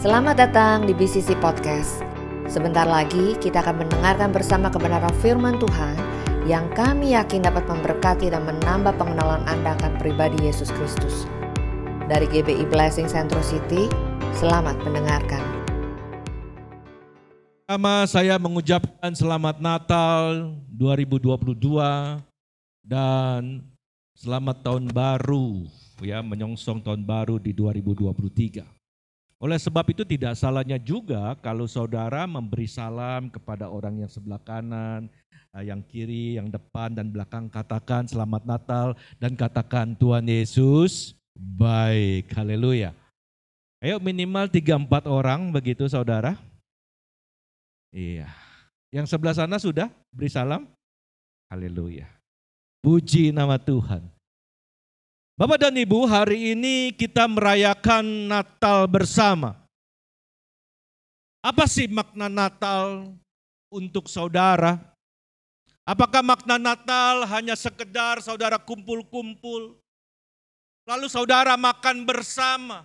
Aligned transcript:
Selamat 0.00 0.32
datang 0.32 0.88
di 0.88 0.96
BCC 0.96 1.36
Podcast. 1.44 2.00
Sebentar 2.48 2.88
lagi 2.88 3.36
kita 3.36 3.60
akan 3.60 3.84
mendengarkan 3.84 4.32
bersama 4.32 4.72
kebenaran 4.72 5.12
firman 5.20 5.60
Tuhan 5.60 5.92
yang 6.48 6.72
kami 6.72 7.12
yakin 7.12 7.44
dapat 7.44 7.68
memberkati 7.68 8.32
dan 8.32 8.48
menambah 8.48 8.96
pengenalan 8.96 9.44
Anda 9.44 9.76
akan 9.76 10.00
pribadi 10.00 10.40
Yesus 10.40 10.72
Kristus. 10.72 11.28
Dari 12.08 12.24
GBI 12.32 12.64
Blessing 12.72 13.12
Central 13.12 13.44
City, 13.44 13.92
selamat 14.40 14.80
mendengarkan. 14.88 15.44
Pertama 17.68 18.08
saya 18.08 18.40
mengucapkan 18.40 19.12
selamat 19.12 19.60
Natal 19.60 20.56
2022 20.80 21.60
dan 22.88 23.68
selamat 24.16 24.64
tahun 24.64 24.88
baru 24.96 25.68
ya 26.00 26.24
menyongsong 26.24 26.80
tahun 26.80 27.04
baru 27.04 27.36
di 27.36 27.52
2023. 27.52 28.79
Oleh 29.40 29.56
sebab 29.56 29.88
itu 29.88 30.04
tidak 30.04 30.36
salahnya 30.36 30.76
juga 30.76 31.32
kalau 31.40 31.64
saudara 31.64 32.28
memberi 32.28 32.68
salam 32.68 33.32
kepada 33.32 33.72
orang 33.72 34.04
yang 34.04 34.10
sebelah 34.12 34.36
kanan, 34.44 35.08
eh, 35.56 35.64
yang 35.64 35.80
kiri, 35.80 36.36
yang 36.36 36.52
depan 36.52 36.92
dan 36.92 37.08
belakang 37.08 37.48
katakan 37.48 38.04
selamat 38.04 38.44
Natal 38.44 38.88
dan 39.16 39.32
katakan 39.32 39.96
Tuhan 39.96 40.28
Yesus 40.28 41.16
baik. 41.32 42.28
Haleluya. 42.36 42.92
Ayo 43.80 43.96
minimal 43.96 44.44
3-4 44.52 45.08
orang 45.08 45.48
begitu 45.48 45.88
saudara. 45.88 46.36
Iya. 47.96 48.28
Yang 48.92 49.16
sebelah 49.16 49.32
sana 49.32 49.56
sudah 49.56 49.88
beri 50.12 50.28
salam? 50.28 50.68
Haleluya. 51.48 52.04
Puji 52.84 53.32
nama 53.32 53.56
Tuhan. 53.56 54.04
Bapak 55.40 55.56
dan 55.56 55.72
Ibu, 55.72 56.04
hari 56.04 56.52
ini 56.52 56.92
kita 56.92 57.24
merayakan 57.24 58.28
Natal 58.28 58.84
bersama. 58.84 59.56
Apa 61.40 61.64
sih 61.64 61.88
makna 61.88 62.28
Natal 62.28 63.16
untuk 63.72 64.04
saudara? 64.04 64.76
Apakah 65.88 66.20
makna 66.20 66.60
Natal 66.60 67.24
hanya 67.24 67.56
sekedar 67.56 68.20
saudara 68.20 68.60
kumpul-kumpul, 68.60 69.80
lalu 70.84 71.08
saudara 71.08 71.56
makan 71.56 72.04
bersama? 72.04 72.84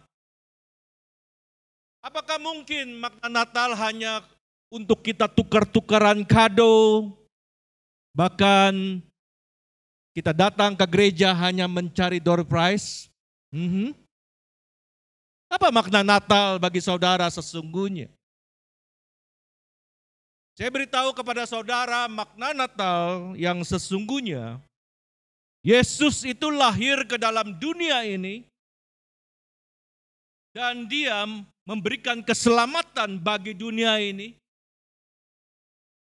Apakah 2.00 2.40
mungkin 2.40 3.04
makna 3.04 3.28
Natal 3.28 3.76
hanya 3.76 4.24
untuk 4.72 5.04
kita 5.04 5.28
tukar-tukaran 5.28 6.24
kado. 6.24 7.12
Bahkan 8.16 9.04
kita 10.16 10.32
datang 10.32 10.80
ke 10.80 10.86
gereja 10.88 11.36
hanya 11.36 11.68
mencari 11.68 12.24
door 12.24 12.48
prize. 12.48 13.12
Mm 13.52 13.68
-hmm. 13.68 13.90
Apa 15.52 15.68
makna 15.76 16.02
Natal 16.08 16.56
bagi 16.56 16.80
saudara 16.80 17.28
sesungguhnya? 17.28 18.08
Saya 20.56 20.72
beritahu 20.72 21.12
kepada 21.12 21.44
saudara 21.44 22.08
makna 22.08 22.56
Natal 22.56 23.36
yang 23.36 23.60
sesungguhnya. 23.68 24.64
Yesus 25.60 26.24
itu 26.24 26.48
lahir 26.48 27.04
ke 27.04 27.20
dalam 27.20 27.52
dunia 27.60 28.08
ini 28.08 28.48
dan 30.56 30.88
dia 30.88 31.28
memberikan 31.68 32.24
keselamatan 32.24 33.20
bagi 33.20 33.52
dunia 33.52 34.00
ini 34.00 34.38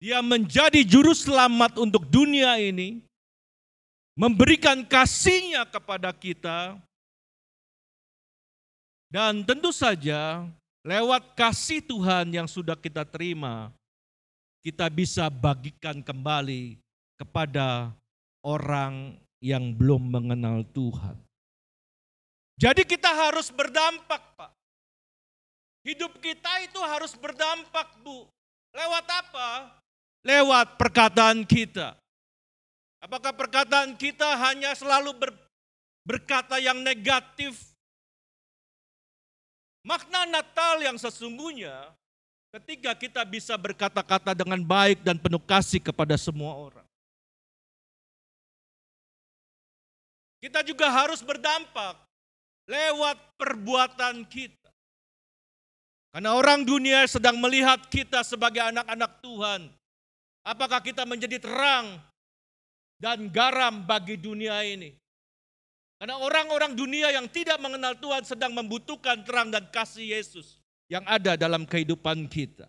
dia 0.00 0.24
menjadi 0.24 0.80
juru 0.80 1.12
selamat 1.12 1.77
untuk 1.77 2.08
dunia 2.08 2.56
ini, 2.56 3.05
memberikan 4.21 4.85
kasihnya 4.85 5.65
kepada 5.65 6.13
kita, 6.13 6.77
dan 9.09 9.41
tentu 9.49 9.73
saja 9.73 10.45
lewat 10.85 11.33
kasih 11.33 11.81
Tuhan 11.81 12.29
yang 12.29 12.45
sudah 12.45 12.77
kita 12.77 13.09
terima, 13.09 13.73
kita 14.61 14.93
bisa 14.93 15.33
bagikan 15.33 16.05
kembali 16.05 16.77
kepada 17.17 17.97
orang 18.45 19.17
yang 19.41 19.73
belum 19.73 20.13
mengenal 20.13 20.69
Tuhan. 20.77 21.17
Jadi 22.61 22.85
kita 22.85 23.09
harus 23.09 23.48
berdampak, 23.48 24.20
Pak. 24.36 24.53
Hidup 25.80 26.20
kita 26.20 26.61
itu 26.61 26.77
harus 26.85 27.17
berdampak, 27.17 27.89
Bu. 28.05 28.29
Lewat 28.77 29.09
apa? 29.09 29.80
lewat 30.25 30.77
perkataan 30.77 31.45
kita. 31.48 31.97
Apakah 33.00 33.33
perkataan 33.33 33.96
kita 33.96 34.36
hanya 34.36 34.77
selalu 34.77 35.16
ber, 35.16 35.30
berkata 36.05 36.61
yang 36.61 36.84
negatif? 36.84 37.56
Makna 39.80 40.28
Natal 40.28 40.84
yang 40.84 41.00
sesungguhnya 41.00 41.96
ketika 42.52 42.92
kita 42.92 43.24
bisa 43.24 43.56
berkata-kata 43.56 44.36
dengan 44.36 44.61
baik 44.61 45.00
dan 45.00 45.16
penuh 45.16 45.40
kasih 45.40 45.80
kepada 45.80 46.20
semua 46.20 46.52
orang. 46.52 46.84
Kita 50.44 50.61
juga 50.61 50.92
harus 50.92 51.24
berdampak 51.24 51.96
lewat 52.68 53.17
perbuatan 53.40 54.24
kita. 54.28 54.72
Karena 56.12 56.36
orang 56.36 56.64
dunia 56.64 57.08
sedang 57.08 57.40
melihat 57.40 57.80
kita 57.88 58.20
sebagai 58.24 58.61
anak-anak 58.61 59.22
Tuhan 59.24 59.70
Apakah 60.40 60.80
kita 60.80 61.05
menjadi 61.05 61.36
terang 61.36 62.00
dan 63.00 63.33
garam 63.33 63.83
bagi 63.88 64.20
dunia 64.20 64.61
ini? 64.62 64.92
Karena 66.00 66.16
orang-orang 66.16 66.72
dunia 66.77 67.12
yang 67.12 67.28
tidak 67.28 67.61
mengenal 67.61 67.92
Tuhan 67.96 68.24
sedang 68.24 68.52
membutuhkan 68.56 69.20
terang 69.24 69.52
dan 69.52 69.68
kasih 69.68 70.16
Yesus 70.16 70.61
yang 70.88 71.05
ada 71.05 71.36
dalam 71.36 71.68
kehidupan 71.68 72.24
kita. 72.28 72.68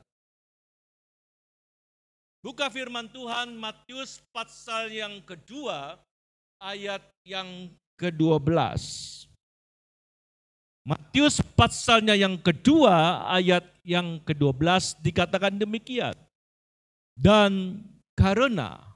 Buka 2.42 2.74
firman 2.74 3.06
Tuhan 3.08 3.54
Matius 3.54 4.20
pasal 4.34 4.90
yang 4.90 5.22
kedua 5.22 6.02
ayat 6.58 7.06
yang 7.24 7.70
ke-12. 8.02 8.82
Matius 10.82 11.38
pasalnya 11.54 12.18
yang 12.18 12.42
kedua 12.42 13.30
ayat 13.30 13.62
yang 13.86 14.18
ke-12 14.26 14.98
dikatakan 15.06 15.54
demikian. 15.54 16.18
Dan 17.14 17.86
karena 18.18 18.91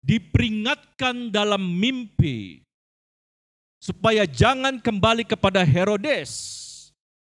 diperingatkan 0.00 1.28
dalam 1.28 1.60
mimpi 1.60 2.64
supaya 3.80 4.28
jangan 4.28 4.80
kembali 4.80 5.24
kepada 5.24 5.64
Herodes, 5.64 6.30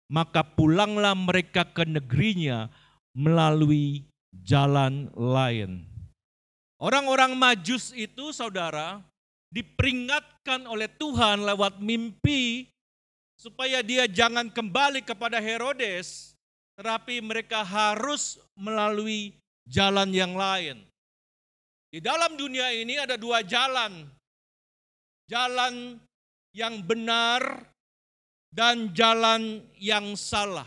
maka 0.08 0.44
pulanglah 0.44 1.16
mereka 1.16 1.64
ke 1.64 1.88
negerinya 1.88 2.68
melalui 3.16 4.04
jalan 4.44 5.08
lain. 5.16 5.88
Orang-orang 6.76 7.32
Majus 7.32 7.96
itu, 7.96 8.34
saudara, 8.34 9.00
diperingatkan 9.48 10.68
oleh 10.68 10.90
Tuhan 11.00 11.46
lewat 11.48 11.80
mimpi 11.80 12.68
supaya 13.40 13.80
dia 13.80 14.04
jangan 14.04 14.52
kembali 14.52 15.00
kepada 15.00 15.40
Herodes, 15.40 16.36
tetapi 16.76 17.24
mereka 17.24 17.64
harus 17.64 18.36
melalui 18.52 19.32
jalan 19.64 20.12
yang 20.12 20.36
lain. 20.36 20.84
Di 21.94 22.02
dalam 22.02 22.34
dunia 22.34 22.74
ini 22.74 22.98
ada 22.98 23.14
dua 23.14 23.46
jalan. 23.46 24.02
Jalan 25.30 25.94
yang 26.50 26.82
benar 26.82 27.70
dan 28.50 28.90
jalan 28.90 29.62
yang 29.78 30.18
salah. 30.18 30.66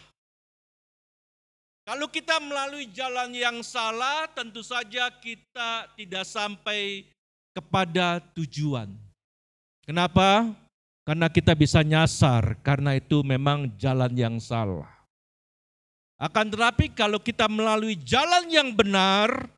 Kalau 1.84 2.08
kita 2.08 2.40
melalui 2.40 2.88
jalan 2.96 3.36
yang 3.36 3.60
salah, 3.60 4.32
tentu 4.32 4.64
saja 4.64 5.12
kita 5.20 5.92
tidak 6.00 6.24
sampai 6.24 7.04
kepada 7.52 8.24
tujuan. 8.32 8.88
Kenapa? 9.84 10.48
Karena 11.04 11.28
kita 11.28 11.52
bisa 11.59 11.84
nyasar, 11.84 12.56
karena 12.64 12.96
itu 12.96 13.20
memang 13.20 13.68
jalan 13.76 14.16
yang 14.16 14.40
salah. 14.40 14.88
Akan 16.16 16.47
tetapi 16.47 16.96
kalau 16.96 17.20
kita 17.20 17.52
melalui 17.52 18.00
jalan 18.00 18.47
yang 18.47 18.72
benar, 18.72 19.57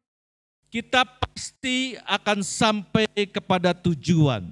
kita 0.69 1.01
pasti 1.05 1.97
akan 2.05 2.45
sampai 2.45 3.09
kepada 3.29 3.73
tujuan. 3.73 4.45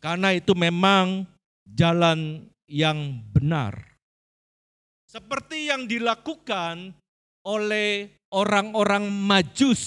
Karena 0.00 0.32
itu 0.32 0.56
memang 0.56 1.28
jalan 1.68 2.48
yang 2.68 3.20
benar. 3.32 3.76
Seperti 5.06 5.70
yang 5.70 5.88
dilakukan 5.88 6.92
oleh 7.46 8.10
orang-orang 8.32 9.06
Majus. 9.08 9.84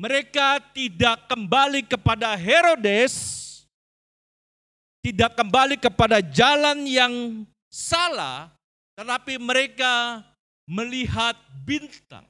Mereka 0.00 0.72
tidak 0.72 1.28
kembali 1.28 1.84
kepada 1.84 2.32
Herodes, 2.32 3.12
tidak 5.04 5.36
kembali 5.36 5.76
kepada 5.76 6.24
jalan 6.24 6.88
yang 6.88 7.44
salah, 7.68 8.48
tetapi 8.96 9.36
mereka 9.36 10.24
melihat 10.64 11.36
bintang. 11.68 12.24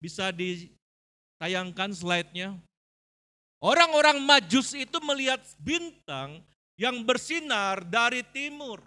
Bisa 0.00 0.32
ditayangkan 0.32 1.92
slide-nya. 1.92 2.56
Orang-orang 3.60 4.24
majus 4.24 4.72
itu 4.72 4.96
melihat 5.04 5.44
bintang 5.60 6.40
yang 6.80 7.04
bersinar 7.04 7.84
dari 7.84 8.24
timur. 8.32 8.80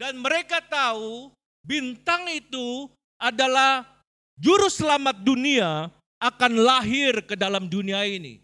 Dan 0.00 0.16
mereka 0.16 0.64
tahu 0.64 1.28
bintang 1.60 2.24
itu 2.32 2.88
adalah 3.20 3.84
juru 4.40 4.72
selamat 4.72 5.20
dunia 5.20 5.92
akan 6.16 6.52
lahir 6.64 7.20
ke 7.28 7.36
dalam 7.36 7.68
dunia 7.68 8.00
ini. 8.08 8.40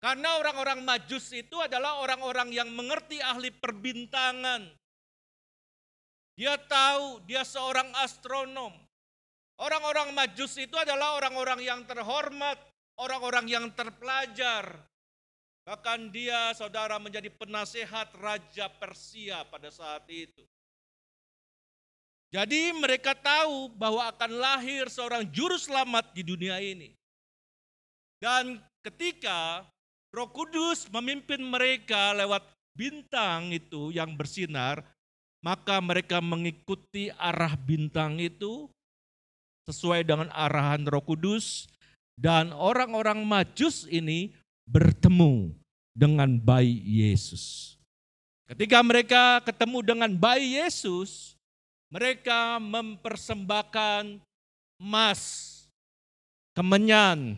Karena 0.00 0.40
orang-orang 0.40 0.80
majus 0.80 1.28
itu 1.36 1.60
adalah 1.60 2.00
orang-orang 2.00 2.56
yang 2.56 2.72
mengerti 2.72 3.20
ahli 3.20 3.52
perbintangan. 3.52 4.72
Dia 6.36 6.56
tahu 6.56 7.20
dia 7.28 7.44
seorang 7.44 7.92
astronom. 8.00 8.85
Orang-orang 9.56 10.12
majus 10.12 10.52
itu 10.60 10.76
adalah 10.76 11.16
orang-orang 11.16 11.64
yang 11.64 11.80
terhormat, 11.88 12.60
orang-orang 13.00 13.48
yang 13.48 13.66
terpelajar. 13.72 14.76
Bahkan 15.64 16.12
dia 16.12 16.52
saudara 16.52 17.00
menjadi 17.00 17.32
penasehat 17.32 18.12
Raja 18.20 18.68
Persia 18.68 19.42
pada 19.48 19.72
saat 19.72 20.04
itu. 20.12 20.44
Jadi 22.30 22.74
mereka 22.76 23.16
tahu 23.16 23.72
bahwa 23.72 24.12
akan 24.12 24.30
lahir 24.36 24.92
seorang 24.92 25.24
juru 25.32 25.56
selamat 25.56 26.12
di 26.12 26.22
dunia 26.22 26.60
ini. 26.60 26.92
Dan 28.20 28.60
ketika 28.84 29.64
Roh 30.12 30.28
Kudus 30.28 30.84
memimpin 30.92 31.40
mereka 31.40 32.12
lewat 32.12 32.44
bintang 32.76 33.56
itu 33.56 33.88
yang 33.88 34.12
bersinar, 34.20 34.84
maka 35.40 35.80
mereka 35.80 36.20
mengikuti 36.20 37.08
arah 37.16 37.56
bintang 37.56 38.20
itu 38.20 38.68
sesuai 39.66 40.06
dengan 40.06 40.30
arahan 40.30 40.86
Roh 40.86 41.02
Kudus 41.02 41.66
dan 42.14 42.54
orang-orang 42.54 43.26
Majus 43.26 43.84
ini 43.90 44.30
bertemu 44.62 45.50
dengan 45.90 46.38
bayi 46.38 46.78
Yesus. 46.82 47.74
Ketika 48.46 48.78
mereka 48.86 49.42
ketemu 49.42 49.82
dengan 49.82 50.10
bayi 50.14 50.62
Yesus, 50.62 51.34
mereka 51.90 52.62
mempersembahkan 52.62 54.22
emas, 54.78 55.20
kemenyan, 56.54 57.34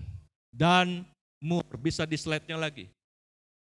dan 0.53 1.09
mur. 1.41 1.65
Bisa 1.81 2.05
di 2.05 2.21
slide-nya 2.21 2.61
lagi. 2.61 2.93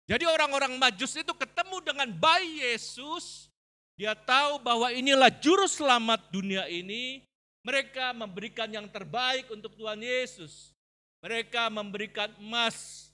Jadi 0.04 0.28
orang-orang 0.28 0.76
majus 0.76 1.16
itu 1.16 1.32
ketemu 1.32 1.81
dengan 1.81 2.08
bayi 2.10 2.60
Yesus, 2.69 3.49
dia 3.96 4.12
tahu 4.12 4.60
bahwa 4.60 4.93
inilah 4.93 5.31
juru 5.40 5.64
selamat 5.64 6.28
dunia 6.28 6.69
ini, 6.69 7.25
mereka 7.62 8.11
memberikan 8.11 8.67
yang 8.67 8.91
terbaik 8.91 9.47
untuk 9.55 9.75
Tuhan 9.79 10.03
Yesus. 10.03 10.75
Mereka 11.23 11.70
memberikan 11.70 12.35
emas, 12.43 13.11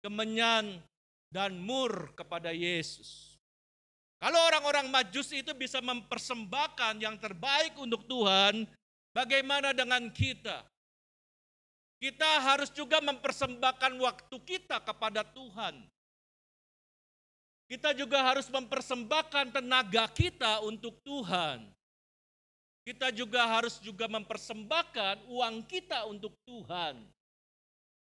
kemenyan, 0.00 0.80
dan 1.28 1.60
mur 1.60 2.10
kepada 2.16 2.50
Yesus. 2.50 3.36
Kalau 4.20 4.36
orang-orang 4.52 4.88
majus 4.92 5.32
itu 5.32 5.52
bisa 5.56 5.80
mempersembahkan 5.80 7.00
yang 7.00 7.16
terbaik 7.16 7.72
untuk 7.80 8.04
Tuhan, 8.04 8.68
bagaimana 9.16 9.72
dengan 9.72 10.08
kita? 10.12 10.64
Kita 12.00 12.40
harus 12.40 12.72
juga 12.72 13.00
mempersembahkan 13.04 13.92
waktu 14.00 14.36
kita 14.44 14.80
kepada 14.80 15.20
Tuhan. 15.24 15.84
Kita 17.68 17.92
juga 17.92 18.24
harus 18.24 18.48
mempersembahkan 18.48 19.52
tenaga 19.56 20.08
kita 20.08 20.64
untuk 20.64 20.96
Tuhan. 21.04 21.68
Kita 22.80 23.12
juga 23.12 23.44
harus 23.44 23.76
juga 23.78 24.08
mempersembahkan 24.08 25.28
uang 25.28 25.56
kita 25.68 26.08
untuk 26.08 26.32
Tuhan. 26.48 26.96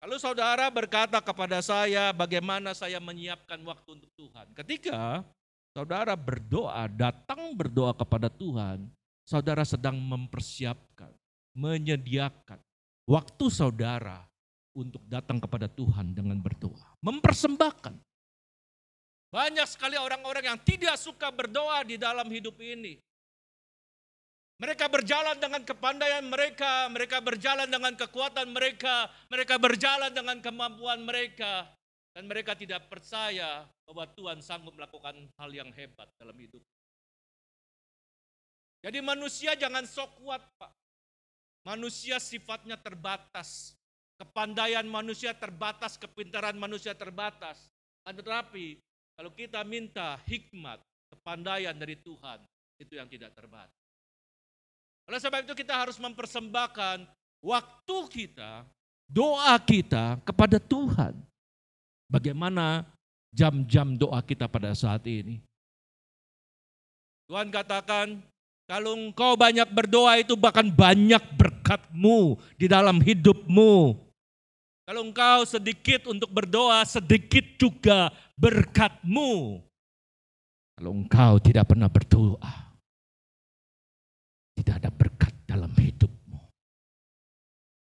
Kalau 0.00 0.16
saudara 0.16 0.68
berkata 0.72 1.20
kepada 1.20 1.60
saya 1.60 2.08
bagaimana 2.16 2.72
saya 2.72 2.96
menyiapkan 3.00 3.60
waktu 3.60 4.00
untuk 4.00 4.08
Tuhan. 4.16 4.48
Ketika 4.56 5.20
saudara 5.76 6.16
berdoa, 6.16 6.88
datang 6.88 7.52
berdoa 7.52 7.92
kepada 7.92 8.32
Tuhan, 8.32 8.88
saudara 9.28 9.60
sedang 9.64 10.00
mempersiapkan, 10.00 11.12
menyediakan 11.52 12.60
waktu 13.04 13.44
saudara 13.52 14.24
untuk 14.72 15.04
datang 15.04 15.36
kepada 15.36 15.68
Tuhan 15.68 16.16
dengan 16.16 16.40
berdoa. 16.40 16.96
Mempersembahkan. 17.04 18.00
Banyak 19.30 19.68
sekali 19.68 19.94
orang-orang 19.94 20.48
yang 20.54 20.58
tidak 20.64 20.96
suka 20.98 21.30
berdoa 21.30 21.84
di 21.86 22.00
dalam 22.00 22.26
hidup 22.26 22.56
ini. 22.58 22.98
Mereka 24.60 24.92
berjalan 24.92 25.40
dengan 25.40 25.64
kepandaian 25.64 26.20
mereka, 26.20 26.84
mereka 26.92 27.24
berjalan 27.24 27.64
dengan 27.64 27.96
kekuatan 27.96 28.52
mereka, 28.52 29.08
mereka 29.32 29.56
berjalan 29.56 30.12
dengan 30.12 30.36
kemampuan 30.44 31.00
mereka. 31.00 31.64
Dan 32.12 32.28
mereka 32.28 32.52
tidak 32.52 32.84
percaya 32.92 33.64
bahwa 33.88 34.04
Tuhan 34.12 34.44
sanggup 34.44 34.76
melakukan 34.76 35.16
hal 35.40 35.50
yang 35.54 35.72
hebat 35.72 36.12
dalam 36.20 36.36
hidup. 36.36 36.60
Jadi 38.84 39.00
manusia 39.00 39.56
jangan 39.56 39.88
sok 39.88 40.20
kuat 40.20 40.44
Pak. 40.60 40.72
Manusia 41.64 42.20
sifatnya 42.20 42.76
terbatas. 42.76 43.72
Kepandaian 44.20 44.84
manusia 44.84 45.32
terbatas, 45.32 45.96
kepintaran 45.96 46.58
manusia 46.60 46.92
terbatas. 46.92 47.72
Tetapi 48.04 48.76
kalau 49.16 49.32
kita 49.32 49.64
minta 49.64 50.20
hikmat, 50.28 50.84
kepandaian 51.16 51.72
dari 51.72 51.96
Tuhan, 51.96 52.44
itu 52.76 53.00
yang 53.00 53.08
tidak 53.08 53.32
terbatas. 53.32 53.79
Oleh 55.10 55.18
sebab 55.18 55.42
itu 55.42 55.58
kita 55.58 55.74
harus 55.74 55.98
mempersembahkan 55.98 57.02
waktu 57.42 57.98
kita, 58.14 58.62
doa 59.10 59.58
kita 59.58 60.22
kepada 60.22 60.62
Tuhan. 60.62 61.18
Bagaimana 62.06 62.86
jam-jam 63.34 63.98
doa 63.98 64.22
kita 64.22 64.46
pada 64.46 64.70
saat 64.70 65.02
ini? 65.10 65.42
Tuhan 67.26 67.50
katakan, 67.50 68.22
kalau 68.70 68.94
engkau 68.94 69.34
banyak 69.34 69.66
berdoa 69.74 70.22
itu 70.22 70.38
bahkan 70.38 70.70
banyak 70.70 71.22
berkatmu 71.34 72.38
di 72.54 72.70
dalam 72.70 73.02
hidupmu. 73.02 73.98
Kalau 74.86 75.02
engkau 75.02 75.42
sedikit 75.42 76.06
untuk 76.06 76.30
berdoa, 76.30 76.86
sedikit 76.86 77.58
juga 77.58 78.14
berkatmu. 78.38 79.58
Kalau 80.78 80.90
engkau 80.94 81.42
tidak 81.42 81.66
pernah 81.66 81.90
berdoa, 81.90 82.69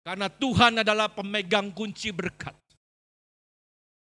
Karena 0.03 0.27
Tuhan 0.27 0.83
adalah 0.83 1.07
pemegang 1.07 1.71
kunci 1.71 2.11
berkat. 2.11 2.59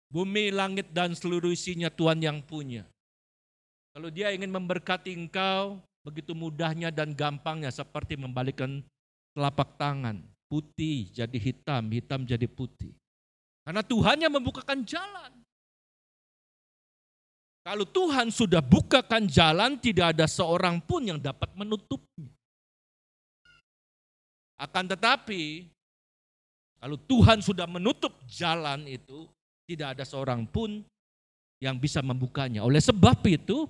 Bumi, 0.09 0.53
langit, 0.53 0.93
dan 0.93 1.17
seluruh 1.17 1.53
isinya 1.53 1.89
Tuhan 1.89 2.21
yang 2.21 2.41
punya. 2.45 2.85
Kalau 3.93 4.09
dia 4.13 4.33
ingin 4.33 4.53
memberkati 4.53 5.13
engkau, 5.17 5.81
begitu 6.05 6.37
mudahnya 6.37 6.93
dan 6.93 7.13
gampangnya 7.17 7.73
seperti 7.73 8.17
membalikkan 8.21 8.85
telapak 9.33 9.77
tangan. 9.81 10.21
Putih 10.49 11.13
jadi 11.13 11.37
hitam, 11.37 11.93
hitam 11.93 12.25
jadi 12.25 12.49
putih. 12.49 12.93
Karena 13.69 13.85
Tuhan 13.85 14.17
yang 14.25 14.33
membukakan 14.33 14.81
jalan. 14.81 15.33
Kalau 17.69 17.85
Tuhan 17.85 18.33
sudah 18.33 18.65
bukakan 18.65 19.29
jalan, 19.29 19.77
tidak 19.77 20.17
ada 20.17 20.25
seorang 20.25 20.81
pun 20.81 21.05
yang 21.05 21.21
dapat 21.21 21.53
menutupnya. 21.53 22.33
Akan 24.57 24.89
tetapi, 24.89 25.69
kalau 26.79 26.95
Tuhan 26.95 27.43
sudah 27.43 27.67
menutup 27.67 28.15
jalan 28.31 28.87
itu, 28.87 29.27
tidak 29.67 29.99
ada 29.99 30.05
seorang 30.07 30.47
pun 30.47 30.87
yang 31.59 31.75
bisa 31.75 31.99
membukanya. 31.99 32.63
Oleh 32.63 32.79
sebab 32.79 33.19
itu, 33.27 33.67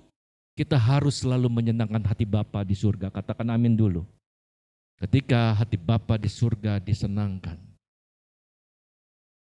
kita 0.53 0.77
harus 0.77 1.25
selalu 1.25 1.49
menyenangkan 1.49 2.05
hati 2.05 2.23
Bapa 2.23 2.61
di 2.61 2.77
surga. 2.77 3.09
Katakan 3.09 3.49
amin 3.49 3.73
dulu. 3.73 4.05
Ketika 4.99 5.57
hati 5.57 5.79
Bapa 5.79 6.21
di 6.21 6.29
surga 6.29 6.77
disenangkan, 6.77 7.57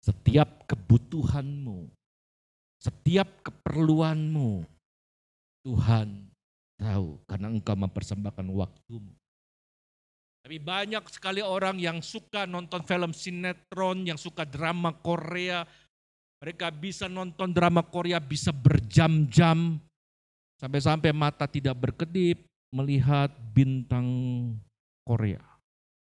setiap 0.02 0.66
kebutuhanmu, 0.66 1.88
setiap 2.82 3.28
keperluanmu, 3.44 4.66
Tuhan 5.64 6.28
tahu 6.76 7.16
karena 7.24 7.48
engkau 7.48 7.76
mempersembahkan 7.78 8.46
waktumu. 8.50 9.14
Tapi 10.44 10.60
banyak 10.60 11.00
sekali 11.08 11.40
orang 11.40 11.80
yang 11.80 12.04
suka 12.04 12.44
nonton 12.44 12.84
film 12.84 13.16
sinetron, 13.16 14.04
yang 14.04 14.20
suka 14.20 14.44
drama 14.44 14.92
Korea, 14.92 15.64
mereka 16.36 16.68
bisa 16.68 17.08
nonton 17.08 17.48
drama 17.48 17.80
Korea 17.80 18.20
bisa 18.20 18.52
berjam-jam 18.52 19.80
sampai-sampai 20.60 21.16
mata 21.16 21.48
tidak 21.48 21.72
berkedip 21.80 22.44
melihat 22.68 23.32
bintang 23.56 24.04
Korea. 25.00 25.40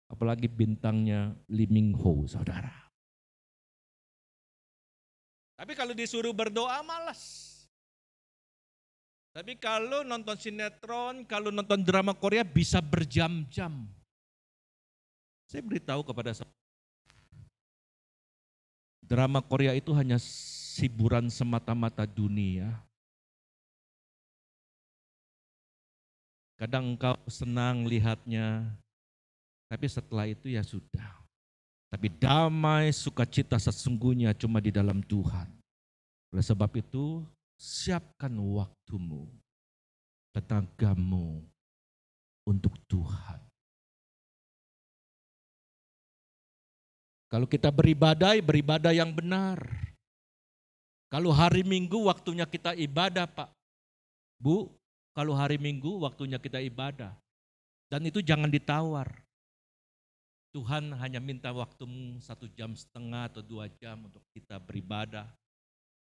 Apalagi 0.06 0.46
bintangnya 0.46 1.34
Lee 1.50 1.66
Min 1.66 1.98
Ho, 1.98 2.22
saudara. 2.30 2.70
Tapi 5.58 5.74
kalau 5.74 5.98
disuruh 5.98 6.38
berdoa 6.38 6.86
malas. 6.86 7.58
Tapi 9.34 9.58
kalau 9.58 10.06
nonton 10.06 10.38
sinetron, 10.38 11.26
kalau 11.26 11.50
nonton 11.50 11.82
drama 11.82 12.14
Korea 12.14 12.46
bisa 12.46 12.78
berjam-jam. 12.78 13.97
Saya 15.48 15.64
beritahu 15.64 16.04
kepada 16.04 16.36
Drama 19.00 19.40
Korea 19.40 19.72
itu 19.72 19.96
hanya 19.96 20.20
hiburan 20.76 21.32
semata-mata 21.32 22.04
dunia. 22.04 22.76
Kadang 26.60 26.98
engkau 26.98 27.16
senang 27.32 27.88
lihatnya, 27.88 28.68
tapi 29.72 29.88
setelah 29.88 30.28
itu 30.28 30.52
ya 30.52 30.60
sudah. 30.66 31.24
Tapi 31.88 32.12
damai 32.12 32.92
sukacita 32.92 33.56
sesungguhnya 33.56 34.36
cuma 34.36 34.60
di 34.60 34.76
dalam 34.76 35.00
Tuhan. 35.00 35.48
Oleh 36.36 36.44
sebab 36.44 36.68
itu, 36.76 37.24
siapkan 37.56 38.36
waktumu, 38.36 39.32
tenagamu 40.36 41.40
untuk 42.44 42.76
Tuhan. 42.92 43.47
Kalau 47.28 47.48
kita 47.48 47.68
beribadah, 47.68 48.40
beribadah 48.40 48.96
yang 48.96 49.12
benar. 49.12 49.60
Kalau 51.12 51.32
hari 51.32 51.64
Minggu 51.64 52.08
waktunya 52.08 52.48
kita 52.48 52.76
ibadah, 52.76 53.28
Pak. 53.28 53.52
Bu, 54.40 54.72
kalau 55.12 55.36
hari 55.36 55.60
Minggu 55.60 56.04
waktunya 56.04 56.40
kita 56.40 56.64
ibadah. 56.64 57.16
Dan 57.88 58.08
itu 58.08 58.20
jangan 58.20 58.52
ditawar. 58.52 59.08
Tuhan 60.56 60.96
hanya 61.00 61.20
minta 61.20 61.52
waktumu 61.52 62.20
satu 62.24 62.48
jam 62.56 62.76
setengah 62.76 63.32
atau 63.32 63.44
dua 63.44 63.68
jam 63.80 64.08
untuk 64.08 64.24
kita 64.32 64.60
beribadah, 64.60 65.28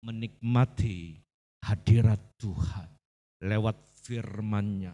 menikmati 0.01 1.21
hadirat 1.61 2.19
Tuhan 2.41 2.89
lewat 3.41 3.77
firman-Nya, 4.05 4.93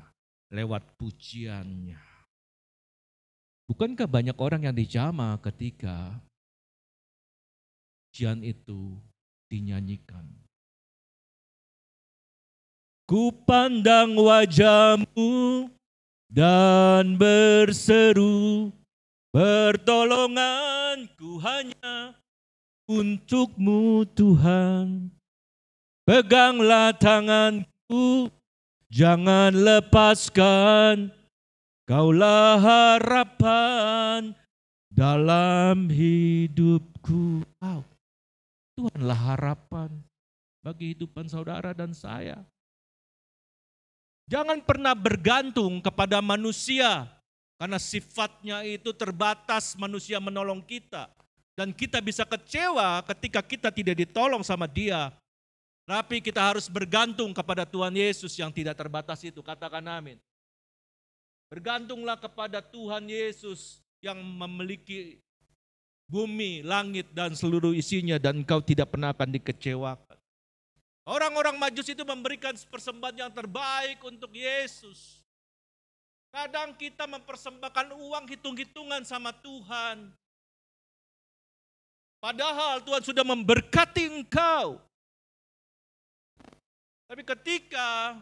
lewat 0.51 0.84
pujiannya. 1.00 2.06
Bukankah 3.67 4.07
banyak 4.07 4.38
orang 4.39 4.63
yang 4.63 4.75
dijama 4.75 5.36
ketika 5.43 6.15
pujian 8.09 8.39
itu 8.41 8.95
dinyanyikan? 9.51 10.24
Ku 13.07 13.31
pandang 13.43 14.15
wajahmu 14.15 15.67
dan 16.31 17.19
berseru 17.19 18.71
Pertolonganku 19.38 21.38
hanya 21.45 22.17
untukmu 22.89 24.01
Tuhan. 24.17 25.13
Peganglah 26.07 26.95
tanganku, 26.97 28.31
jangan 28.89 29.51
lepaskan. 29.51 31.12
Kaulah 31.88 32.60
harapan 32.60 34.36
dalam 34.91 35.88
hidupku. 35.88 37.48
Wow. 37.63 37.88
Tuhanlah 38.75 39.15
harapan 39.15 39.96
bagi 40.60 40.91
hidupan 40.91 41.32
saudara 41.32 41.72
dan 41.72 41.96
saya. 41.96 42.44
Jangan 44.27 44.60
pernah 44.67 44.91
bergantung 44.91 45.79
kepada 45.79 46.20
manusia 46.20 47.08
karena 47.56 47.79
sifatnya 47.79 48.67
itu 48.67 48.91
terbatas 48.91 49.72
manusia 49.79 50.20
menolong 50.20 50.60
kita. 50.60 51.08
Dan 51.56 51.72
kita 51.72 52.03
bisa 52.03 52.27
kecewa 52.27 53.00
ketika 53.15 53.39
kita 53.39 53.72
tidak 53.72 53.96
ditolong 53.96 54.44
sama 54.44 54.67
dia. 54.67 55.08
Tapi 55.88 56.20
kita 56.20 56.51
harus 56.51 56.67
bergantung 56.67 57.32
kepada 57.32 57.63
Tuhan 57.63 57.96
Yesus 57.96 58.36
yang 58.36 58.51
tidak 58.51 58.75
terbatas 58.75 59.24
itu. 59.24 59.39
Katakan 59.39 59.88
amin. 59.88 60.20
Bergantunglah 61.48 62.20
kepada 62.20 62.60
Tuhan 62.60 63.08
Yesus 63.08 63.80
yang 64.04 64.20
memiliki 64.20 65.20
bumi, 66.12 66.63
langit, 66.63 67.08
dan 67.16 67.36
seluruh 67.36 67.72
isinya. 67.72 68.20
Dan 68.20 68.44
engkau 68.44 68.60
tidak 68.60 68.92
pernah 68.92 69.16
akan 69.16 69.32
dikecewakan. 69.32 70.20
Orang-orang 71.08 71.56
majus 71.56 71.88
itu 71.88 72.04
memberikan 72.04 72.51
persembahan 72.51 73.16
yang 73.16 73.32
terbaik 73.32 74.04
untuk 74.04 74.27
Yesus. 74.36 75.24
Kadang 76.36 76.75
kita 76.75 77.08
mempersembahkan 77.08 77.96
uang 77.96 78.27
hitung-hitungan 78.27 79.08
sama 79.08 79.32
Tuhan. 79.32 80.12
Padahal 82.20 82.84
Tuhan 82.84 83.04
sudah 83.08 83.24
memberkati 83.24 84.04
engkau. 84.20 84.84
Tapi 87.08 87.24
ketika 87.24 88.20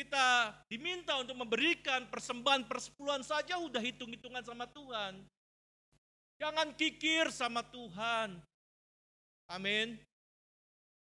kita 0.00 0.56
diminta 0.72 1.20
untuk 1.20 1.36
memberikan 1.36 2.08
persembahan 2.08 2.64
persepuluhan 2.64 3.20
saja 3.20 3.60
udah 3.60 3.84
hitung-hitungan 3.84 4.40
sama 4.40 4.64
Tuhan. 4.64 5.20
Jangan 6.40 6.72
kikir 6.72 7.28
sama 7.28 7.60
Tuhan. 7.68 8.40
Amin. 9.44 10.00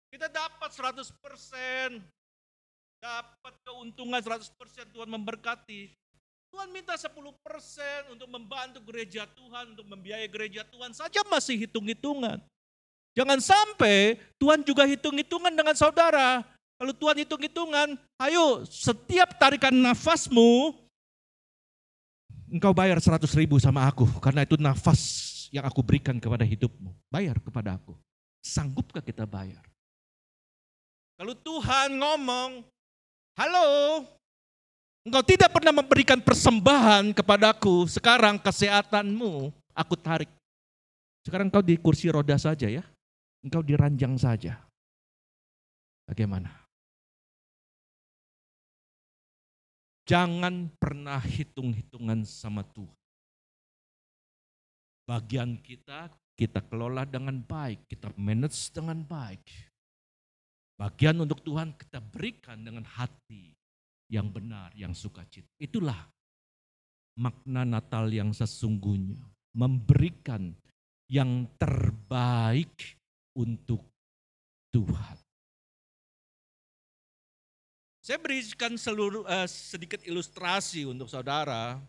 Kita 0.08 0.32
dapat 0.32 0.72
100% 0.72 1.12
dapat 2.96 3.54
keuntungan 3.68 4.16
100% 4.16 4.48
Tuhan 4.88 5.08
memberkati. 5.12 5.92
Tuhan 6.48 6.72
minta 6.72 6.96
10% 6.96 7.12
untuk 8.16 8.28
membantu 8.32 8.80
gereja 8.88 9.28
Tuhan, 9.28 9.76
untuk 9.76 9.84
membiayai 9.92 10.30
gereja 10.32 10.64
Tuhan 10.64 10.96
saja 10.96 11.20
masih 11.28 11.68
hitung-hitungan. 11.68 12.40
Jangan 13.12 13.44
sampai 13.44 14.16
Tuhan 14.40 14.64
juga 14.64 14.88
hitung-hitungan 14.88 15.52
dengan 15.52 15.76
saudara. 15.76 16.55
Kalau 16.76 16.92
Tuhan 16.92 17.16
hitung-hitungan, 17.25 17.97
ayo 18.21 18.61
setiap 18.68 19.33
tarikan 19.40 19.73
nafasmu, 19.73 20.76
engkau 22.52 22.76
bayar 22.76 23.00
100 23.00 23.25
ribu 23.33 23.56
sama 23.56 23.88
aku. 23.88 24.04
Karena 24.21 24.45
itu 24.45 24.61
nafas 24.61 25.00
yang 25.49 25.64
aku 25.64 25.80
berikan 25.80 26.21
kepada 26.21 26.45
hidupmu. 26.45 26.92
Bayar 27.09 27.40
kepada 27.40 27.80
aku. 27.80 27.97
Sanggupkah 28.45 29.00
kita 29.00 29.25
bayar? 29.25 29.64
Kalau 31.16 31.33
Tuhan 31.33 31.97
ngomong, 31.97 32.61
Halo, 33.37 33.68
engkau 35.04 35.21
tidak 35.21 35.52
pernah 35.52 35.68
memberikan 35.68 36.16
persembahan 36.25 37.12
kepadaku, 37.12 37.85
sekarang 37.85 38.40
kesehatanmu 38.40 39.52
aku 39.76 39.95
tarik. 40.00 40.33
Sekarang 41.21 41.52
engkau 41.52 41.61
di 41.61 41.76
kursi 41.76 42.09
roda 42.09 42.33
saja 42.40 42.64
ya, 42.64 42.80
engkau 43.45 43.61
diranjang 43.61 44.16
saja. 44.16 44.56
Bagaimana? 46.09 46.65
Jangan 50.06 50.70
pernah 50.78 51.18
hitung-hitungan 51.18 52.22
sama 52.22 52.62
Tuhan. 52.62 52.94
Bagian 55.02 55.58
kita, 55.58 56.06
kita 56.38 56.62
kelola 56.62 57.02
dengan 57.02 57.42
baik, 57.42 57.90
kita 57.90 58.14
manage 58.14 58.70
dengan 58.70 59.02
baik. 59.02 59.42
Bagian 60.78 61.18
untuk 61.26 61.42
Tuhan 61.42 61.75
kita 61.75 61.98
berikan 61.98 62.62
dengan 62.62 62.86
hati 62.86 63.50
yang 64.06 64.30
benar, 64.30 64.70
yang 64.78 64.94
sukacita. 64.94 65.50
Itulah 65.58 65.98
makna 67.18 67.66
Natal 67.66 68.06
yang 68.06 68.30
sesungguhnya. 68.30 69.18
Memberikan 69.56 70.54
yang 71.10 71.50
terbaik 71.58 73.00
untuk 73.34 73.82
Tuhan. 74.70 75.25
Saya 78.06 78.22
berikan 78.22 78.78
seluruh 78.78 79.26
uh, 79.26 79.50
sedikit 79.50 79.98
ilustrasi 80.06 80.86
untuk 80.86 81.10
saudara. 81.10 81.82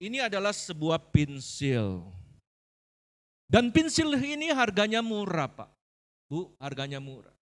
Ini 0.00 0.24
adalah 0.24 0.48
sebuah 0.48 0.96
pensil. 1.12 2.08
Dan 3.44 3.68
pensil 3.68 4.16
ini 4.16 4.48
harganya 4.48 5.04
murah, 5.04 5.44
Pak. 5.44 5.68
Bu, 6.24 6.48
harganya 6.56 7.04
murah. 7.04 7.36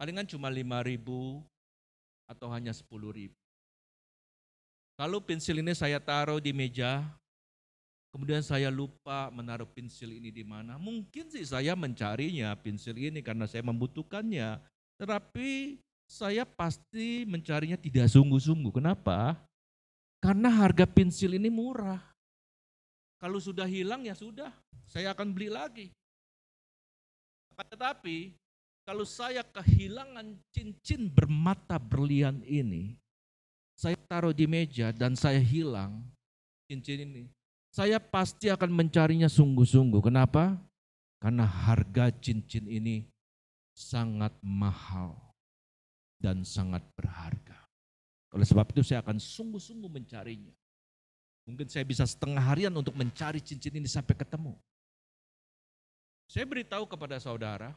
Palingan 0.00 0.24
cuma 0.24 0.48
5 0.48 0.64
ribu 0.88 1.44
atau 2.24 2.48
hanya 2.56 2.72
10 2.72 2.88
ribu. 3.12 3.36
Kalau 4.96 5.20
pensil 5.20 5.60
ini 5.60 5.76
saya 5.76 6.00
taruh 6.00 6.40
di 6.40 6.56
meja, 6.56 7.04
kemudian 8.16 8.40
saya 8.40 8.72
lupa 8.72 9.28
menaruh 9.28 9.68
pensil 9.68 10.08
ini 10.08 10.32
di 10.32 10.40
mana, 10.40 10.80
mungkin 10.80 11.28
sih 11.28 11.44
saya 11.44 11.76
mencarinya 11.76 12.56
pensil 12.56 12.96
ini 12.96 13.20
karena 13.20 13.44
saya 13.44 13.60
membutuhkannya. 13.60 14.56
Tetapi 14.96 15.76
saya 16.08 16.48
pasti 16.48 17.28
mencarinya 17.28 17.76
tidak 17.76 18.08
sungguh-sungguh. 18.08 18.80
Kenapa? 18.80 19.36
Karena 20.18 20.48
harga 20.48 20.88
pensil 20.88 21.36
ini 21.36 21.52
murah. 21.52 22.00
Kalau 23.20 23.36
sudah 23.38 23.68
hilang 23.68 24.08
ya 24.08 24.16
sudah, 24.16 24.50
saya 24.88 25.12
akan 25.12 25.36
beli 25.36 25.52
lagi. 25.52 25.86
Tetapi 27.54 28.32
kalau 28.88 29.04
saya 29.04 29.44
kehilangan 29.44 30.32
cincin 30.54 31.12
bermata 31.12 31.76
berlian 31.76 32.40
ini, 32.46 32.96
saya 33.76 33.98
taruh 34.08 34.32
di 34.32 34.48
meja 34.48 34.90
dan 34.96 35.12
saya 35.12 35.38
hilang 35.38 36.02
cincin 36.70 37.04
ini, 37.04 37.24
saya 37.68 38.00
pasti 38.00 38.48
akan 38.48 38.70
mencarinya 38.72 39.28
sungguh-sungguh. 39.28 40.00
Kenapa? 40.00 40.56
Karena 41.18 41.44
harga 41.44 42.14
cincin 42.22 42.70
ini 42.70 43.02
sangat 43.74 44.32
mahal 44.38 45.27
dan 46.18 46.42
sangat 46.42 46.82
berharga. 46.98 47.58
Oleh 48.34 48.44
sebab 48.44 48.68
itu 48.74 48.84
saya 48.84 49.00
akan 49.00 49.16
sungguh-sungguh 49.16 49.88
mencarinya. 49.88 50.52
Mungkin 51.48 51.64
saya 51.72 51.86
bisa 51.88 52.04
setengah 52.04 52.44
harian 52.44 52.74
untuk 52.76 52.92
mencari 52.92 53.40
cincin 53.40 53.80
ini 53.80 53.88
sampai 53.88 54.12
ketemu. 54.12 54.52
Saya 56.28 56.44
beritahu 56.44 56.84
kepada 56.84 57.16
saudara, 57.16 57.72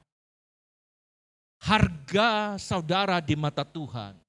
harga 1.63 2.59
saudara 2.59 3.23
di 3.23 3.39
mata 3.39 3.63
Tuhan 3.63 4.19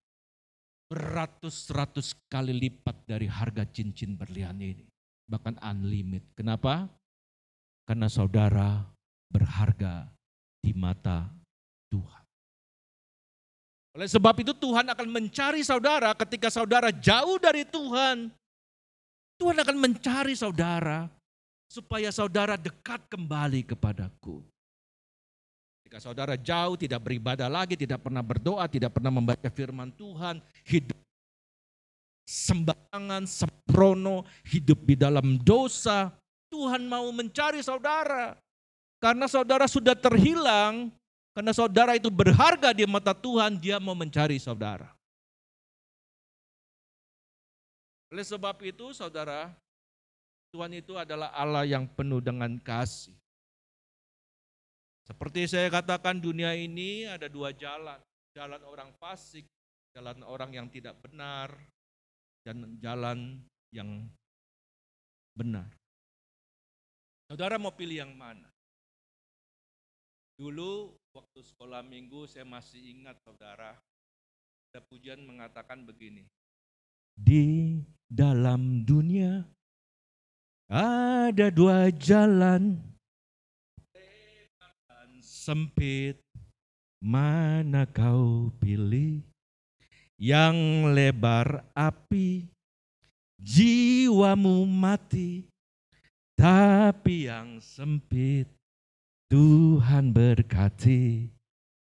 beratus-ratus 0.92 2.12
kali 2.28 2.52
lipat 2.52 3.08
dari 3.08 3.24
harga 3.24 3.64
cincin 3.64 4.12
berlian 4.12 4.60
ini. 4.60 4.84
Bahkan 5.24 5.56
unlimited. 5.64 6.36
Kenapa? 6.36 6.84
Karena 7.88 8.12
saudara 8.12 8.84
berharga 9.32 10.12
di 10.60 10.76
mata 10.76 11.32
Tuhan. 11.88 12.21
Oleh 13.92 14.08
sebab 14.08 14.32
itu 14.40 14.56
Tuhan 14.56 14.88
akan 14.88 15.08
mencari 15.08 15.60
saudara 15.60 16.16
ketika 16.16 16.48
saudara 16.48 16.88
jauh 16.88 17.36
dari 17.36 17.68
Tuhan. 17.68 18.32
Tuhan 19.36 19.56
akan 19.58 19.76
mencari 19.76 20.32
saudara 20.32 21.12
supaya 21.68 22.08
saudara 22.08 22.56
dekat 22.56 23.04
kembali 23.12 23.68
kepadaku. 23.68 24.40
Ketika 25.82 25.98
saudara 26.08 26.40
jauh, 26.40 26.78
tidak 26.80 27.04
beribadah 27.04 27.52
lagi, 27.52 27.76
tidak 27.76 28.00
pernah 28.00 28.24
berdoa, 28.24 28.64
tidak 28.64 28.96
pernah 28.96 29.12
membaca 29.12 29.48
firman 29.52 29.92
Tuhan, 29.92 30.40
hidup 30.64 30.96
sembarangan, 32.24 33.28
sembrono, 33.28 34.24
hidup 34.46 34.78
di 34.88 34.96
dalam 34.96 35.36
dosa, 35.42 36.08
Tuhan 36.48 36.88
mau 36.88 37.08
mencari 37.12 37.60
saudara. 37.60 38.36
Karena 39.02 39.26
saudara 39.26 39.66
sudah 39.66 39.92
terhilang, 39.98 40.88
karena 41.32 41.52
saudara 41.56 41.96
itu 41.96 42.12
berharga 42.12 42.76
di 42.76 42.84
mata 42.84 43.16
Tuhan, 43.16 43.56
dia 43.56 43.80
mau 43.80 43.96
mencari 43.96 44.36
saudara. 44.36 44.92
Oleh 48.12 48.24
sebab 48.28 48.60
itu 48.60 48.92
saudara, 48.92 49.48
Tuhan 50.52 50.76
itu 50.76 50.92
adalah 51.00 51.32
Allah 51.32 51.64
yang 51.64 51.88
penuh 51.88 52.20
dengan 52.20 52.60
kasih. 52.60 53.16
Seperti 55.08 55.48
saya 55.48 55.72
katakan 55.72 56.20
dunia 56.20 56.52
ini 56.52 57.08
ada 57.08 57.26
dua 57.32 57.56
jalan. 57.56 57.96
Jalan 58.36 58.60
orang 58.64 58.92
fasik, 58.96 59.44
jalan 59.96 60.20
orang 60.24 60.56
yang 60.56 60.68
tidak 60.68 60.96
benar, 61.04 61.52
dan 62.44 62.76
jalan 62.80 63.40
yang 63.72 64.08
benar. 65.36 65.68
Saudara 67.28 67.56
mau 67.56 67.72
pilih 67.72 68.04
yang 68.04 68.12
mana? 68.12 68.48
Dulu 70.36 70.96
waktu 71.12 71.40
sekolah 71.44 71.84
minggu 71.84 72.24
saya 72.24 72.48
masih 72.48 72.80
ingat 72.80 73.20
saudara, 73.20 73.76
ada 74.72 74.80
pujian 74.88 75.20
mengatakan 75.20 75.84
begini. 75.84 76.24
Di 77.12 77.76
dalam 78.08 78.88
dunia 78.88 79.44
ada 80.72 81.52
dua 81.52 81.92
jalan. 81.92 82.80
Dan 84.88 85.10
sempit 85.20 86.16
mana 87.04 87.84
kau 87.84 88.48
pilih? 88.56 89.20
Yang 90.16 90.56
lebar 90.96 91.68
api 91.76 92.48
jiwamu 93.36 94.64
mati. 94.64 95.44
Tapi 96.32 97.28
yang 97.28 97.60
sempit 97.60 98.61
Tuhan 99.32 100.12
berkati. 100.12 101.32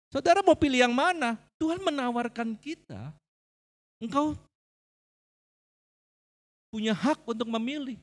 Saudara 0.08 0.40
mau 0.40 0.56
pilih 0.56 0.88
yang 0.88 0.96
mana? 0.96 1.36
Tuhan 1.60 1.84
menawarkan 1.84 2.56
kita. 2.56 3.12
Engkau 4.00 4.40
punya 6.72 6.96
hak 6.96 7.20
untuk 7.28 7.52
memilih. 7.52 8.00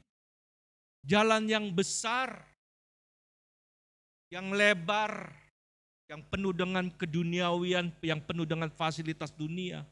Jalan 1.09 1.49
yang 1.49 1.73
besar, 1.73 2.45
yang 4.29 4.53
lebar, 4.53 5.33
yang 6.13 6.21
penuh 6.29 6.53
dengan 6.53 6.93
keduniawian, 6.93 7.89
yang 8.05 8.21
penuh 8.21 8.45
dengan 8.45 8.69
fasilitas 8.69 9.33
dunia. 9.33 9.89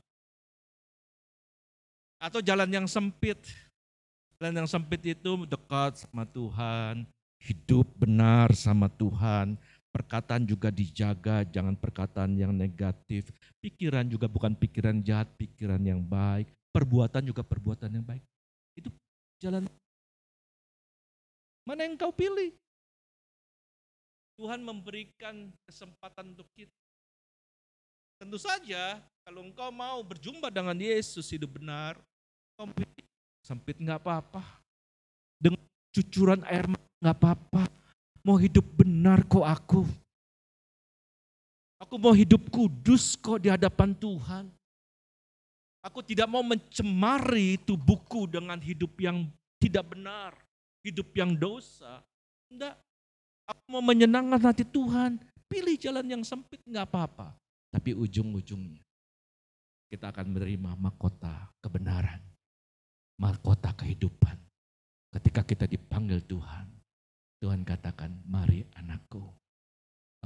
Atau 2.20 2.44
jalan 2.44 2.68
yang 2.68 2.84
sempit. 2.84 3.40
Jalan 4.36 4.60
yang 4.60 4.68
sempit 4.68 5.00
itu 5.08 5.48
dekat 5.48 6.04
sama 6.04 6.28
Tuhan, 6.28 7.08
hidup 7.38 7.86
benar 7.96 8.52
sama 8.54 8.90
Tuhan, 8.90 9.56
perkataan 9.94 10.44
juga 10.44 10.68
dijaga, 10.70 11.42
jangan 11.48 11.74
perkataan 11.74 12.36
yang 12.38 12.52
negatif. 12.54 13.30
Pikiran 13.58 14.06
juga 14.06 14.30
bukan 14.30 14.54
pikiran 14.54 15.02
jahat, 15.02 15.26
pikiran 15.34 15.80
yang 15.82 15.98
baik. 16.02 16.46
Perbuatan 16.70 17.26
juga 17.26 17.42
perbuatan 17.42 17.90
yang 17.90 18.06
baik. 18.06 18.22
Itu 18.78 18.92
jalan 19.42 19.66
mana 21.68 21.84
yang 21.84 22.00
kau 22.00 22.08
pilih? 22.08 22.56
Tuhan 24.40 24.64
memberikan 24.64 25.52
kesempatan 25.68 26.32
untuk 26.32 26.48
kita. 26.56 26.72
Tentu 28.16 28.40
saja 28.40 29.04
kalau 29.26 29.44
engkau 29.44 29.68
mau 29.68 30.00
berjumpa 30.00 30.48
dengan 30.48 30.78
Yesus 30.80 31.28
hidup 31.28 31.60
benar, 31.60 32.00
sempit 33.44 33.76
nggak 33.76 34.00
apa-apa. 34.00 34.40
Dengan 35.36 35.60
cucuran 35.92 36.40
air 36.48 36.64
mata 36.64 36.87
Nggak 36.98 37.16
apa-apa. 37.18 37.62
Mau 38.26 38.36
hidup 38.36 38.66
benar 38.74 39.22
kok 39.24 39.46
aku. 39.46 39.82
Aku 41.78 41.94
mau 41.96 42.10
hidup 42.10 42.50
kudus 42.50 43.14
kok 43.14 43.38
di 43.38 43.48
hadapan 43.48 43.94
Tuhan. 43.94 44.50
Aku 45.78 46.02
tidak 46.02 46.26
mau 46.26 46.42
mencemari 46.42 47.54
tubuhku 47.62 48.26
dengan 48.26 48.58
hidup 48.58 48.98
yang 48.98 49.30
tidak 49.62 49.94
benar. 49.94 50.34
Hidup 50.82 51.06
yang 51.14 51.38
dosa. 51.38 52.02
Enggak. 52.50 52.74
Aku 53.46 53.62
mau 53.70 53.80
menyenangkan 53.80 54.42
hati 54.42 54.66
Tuhan. 54.66 55.22
Pilih 55.48 55.78
jalan 55.78 56.04
yang 56.04 56.22
sempit 56.26 56.60
nggak 56.66 56.90
apa-apa. 56.92 57.32
Tapi 57.72 57.94
ujung-ujungnya 57.94 58.84
kita 59.88 60.12
akan 60.12 60.36
menerima 60.36 60.76
mahkota 60.76 61.48
kebenaran. 61.64 62.20
Mahkota 63.16 63.72
kehidupan. 63.72 64.36
Ketika 65.08 65.40
kita 65.46 65.64
dipanggil 65.64 66.20
Tuhan 66.28 66.77
Tuhan 67.38 67.62
katakan, 67.62 68.10
mari 68.26 68.66
anakku. 68.74 69.22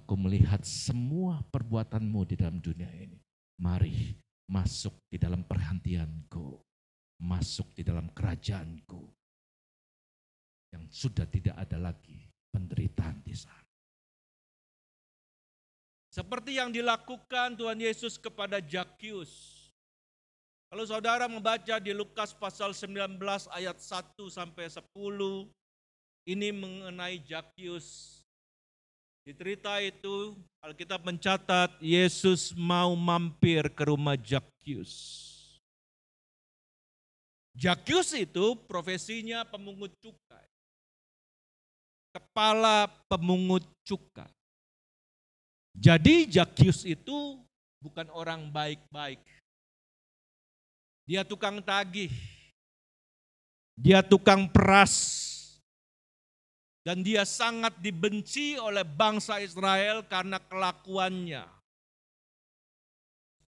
Aku 0.00 0.16
melihat 0.16 0.64
semua 0.64 1.44
perbuatanmu 1.52 2.20
di 2.24 2.34
dalam 2.40 2.56
dunia 2.58 2.88
ini. 2.96 3.20
Mari 3.60 4.16
masuk 4.48 4.96
di 5.12 5.20
dalam 5.20 5.44
perhentianku. 5.44 6.56
Masuk 7.20 7.68
di 7.76 7.84
dalam 7.84 8.08
kerajaanku. 8.16 9.04
Yang 10.72 10.84
sudah 10.88 11.28
tidak 11.28 11.56
ada 11.60 11.76
lagi 11.76 12.16
penderitaan 12.48 13.20
di 13.20 13.36
sana. 13.36 13.60
Seperti 16.12 16.60
yang 16.60 16.72
dilakukan 16.72 17.56
Tuhan 17.56 17.80
Yesus 17.80 18.20
kepada 18.20 18.60
Jakius. 18.60 19.60
Kalau 20.72 20.84
saudara 20.88 21.28
membaca 21.28 21.76
di 21.76 21.92
Lukas 21.92 22.32
pasal 22.32 22.72
19 22.72 23.20
ayat 23.52 23.76
1 23.76 24.16
sampai 24.32 24.72
10, 24.72 24.88
ini 26.26 26.54
mengenai 26.54 27.18
Jakius. 27.22 28.20
Di 29.22 29.30
cerita 29.34 29.78
itu 29.78 30.34
Alkitab 30.58 31.06
mencatat 31.06 31.78
Yesus 31.78 32.50
mau 32.58 32.94
mampir 32.98 33.70
ke 33.70 33.86
rumah 33.86 34.18
Jakius. 34.18 35.20
Jakius 37.54 38.16
itu 38.16 38.58
profesinya 38.66 39.46
pemungut 39.46 39.94
cukai. 40.02 40.46
Kepala 42.10 42.90
pemungut 43.06 43.62
cukai. 43.86 44.30
Jadi 45.72 46.28
Jakius 46.28 46.82
itu 46.82 47.38
bukan 47.78 48.10
orang 48.10 48.50
baik-baik. 48.50 49.22
Dia 51.06 51.22
tukang 51.22 51.62
tagih. 51.62 52.10
Dia 53.78 54.04
tukang 54.04 54.50
peras 54.50 55.30
dan 56.82 57.06
dia 57.06 57.22
sangat 57.22 57.78
dibenci 57.78 58.58
oleh 58.58 58.82
bangsa 58.82 59.38
Israel 59.38 60.02
karena 60.06 60.42
kelakuannya. 60.42 61.46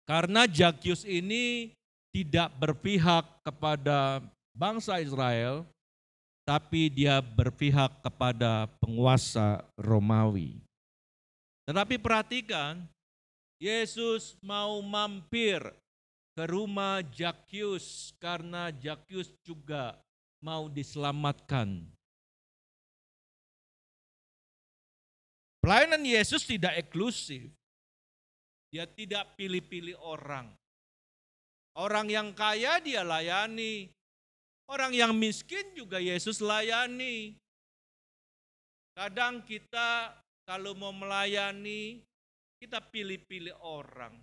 Karena 0.08 0.48
Jakius 0.48 1.04
ini 1.04 1.76
tidak 2.08 2.48
berpihak 2.56 3.44
kepada 3.44 4.24
bangsa 4.56 5.04
Israel, 5.04 5.68
tapi 6.48 6.88
dia 6.88 7.20
berpihak 7.20 8.00
kepada 8.00 8.72
penguasa 8.80 9.60
Romawi. 9.76 10.64
Tetapi 11.68 12.00
perhatikan, 12.00 12.88
Yesus 13.60 14.40
mau 14.40 14.80
mampir 14.80 15.60
ke 16.32 16.44
rumah 16.48 17.04
Jakius 17.04 18.16
karena 18.16 18.72
Jakius 18.72 19.28
juga 19.44 20.00
mau 20.40 20.72
diselamatkan 20.72 21.84
Pelayanan 25.68 26.00
Yesus 26.00 26.48
tidak 26.48 26.80
eksklusif. 26.80 27.52
Dia 28.72 28.88
tidak 28.88 29.36
pilih-pilih 29.36 30.00
orang. 30.00 30.48
Orang 31.76 32.08
yang 32.08 32.32
kaya 32.32 32.80
dia 32.80 33.04
layani. 33.04 33.92
Orang 34.64 34.96
yang 34.96 35.12
miskin 35.12 35.76
juga 35.76 36.00
Yesus 36.00 36.40
layani. 36.40 37.36
Kadang 38.96 39.44
kita 39.44 40.16
kalau 40.48 40.72
mau 40.72 40.88
melayani, 40.88 42.00
kita 42.64 42.80
pilih-pilih 42.88 43.52
orang. 43.60 44.16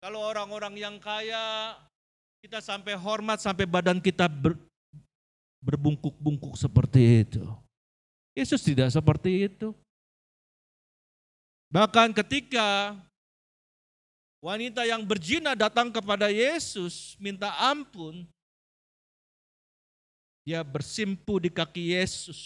Kalau 0.00 0.24
orang-orang 0.24 0.72
yang 0.80 0.96
kaya, 1.04 1.76
kita 2.40 2.64
sampai 2.64 2.96
hormat, 2.96 3.44
sampai 3.44 3.68
badan 3.68 4.00
kita 4.00 4.24
ber, 4.24 4.56
berbungkuk-bungkuk 5.60 6.56
seperti 6.56 7.28
itu. 7.28 7.44
Yesus 8.32 8.64
tidak 8.64 8.88
seperti 8.88 9.48
itu. 9.48 9.76
Bahkan 11.72 12.12
ketika 12.16 12.96
wanita 14.40 14.84
yang 14.84 15.04
berzina 15.04 15.56
datang 15.56 15.88
kepada 15.88 16.28
Yesus 16.28 17.16
minta 17.20 17.52
ampun, 17.60 18.28
dia 20.42 20.60
bersimpu 20.66 21.38
di 21.38 21.48
kaki 21.48 21.96
Yesus. 21.96 22.40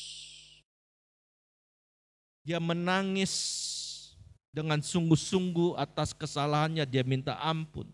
Dia 2.47 2.63
menangis 2.63 3.35
dengan 4.55 4.79
sungguh-sungguh 4.79 5.75
atas 5.75 6.15
kesalahannya, 6.15 6.87
dia 6.87 7.03
minta 7.03 7.35
ampun. 7.43 7.91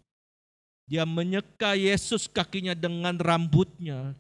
Dia 0.85 1.09
menyeka 1.09 1.73
Yesus 1.73 2.29
kakinya 2.29 2.77
dengan 2.77 3.17
rambutnya, 3.17 4.13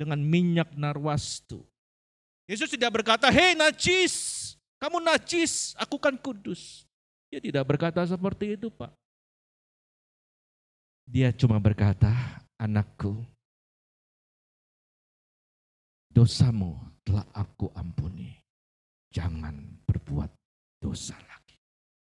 dengan 0.00 0.16
minyak 0.24 0.72
narwastu. 0.72 1.60
Yesus 2.48 2.72
tidak 2.72 3.04
berkata, 3.04 3.28
hei 3.28 3.52
najis, 3.52 4.56
kamu 4.80 5.04
najis, 5.04 5.76
aku 5.76 6.00
kan 6.00 6.16
kudus. 6.16 6.88
Dia 7.28 7.44
tidak 7.44 7.68
berkata 7.68 8.00
seperti 8.08 8.56
itu 8.56 8.72
Pak. 8.72 8.88
Dia 11.04 11.28
cuma 11.36 11.60
berkata, 11.60 12.08
anakku, 12.56 13.20
dosamu 16.08 16.80
telah 17.04 17.28
aku 17.36 17.68
ampuni. 17.76 18.32
Jangan 19.12 19.84
berbuat 19.84 20.32
dosa 20.80 21.20
lagi. 21.28 21.56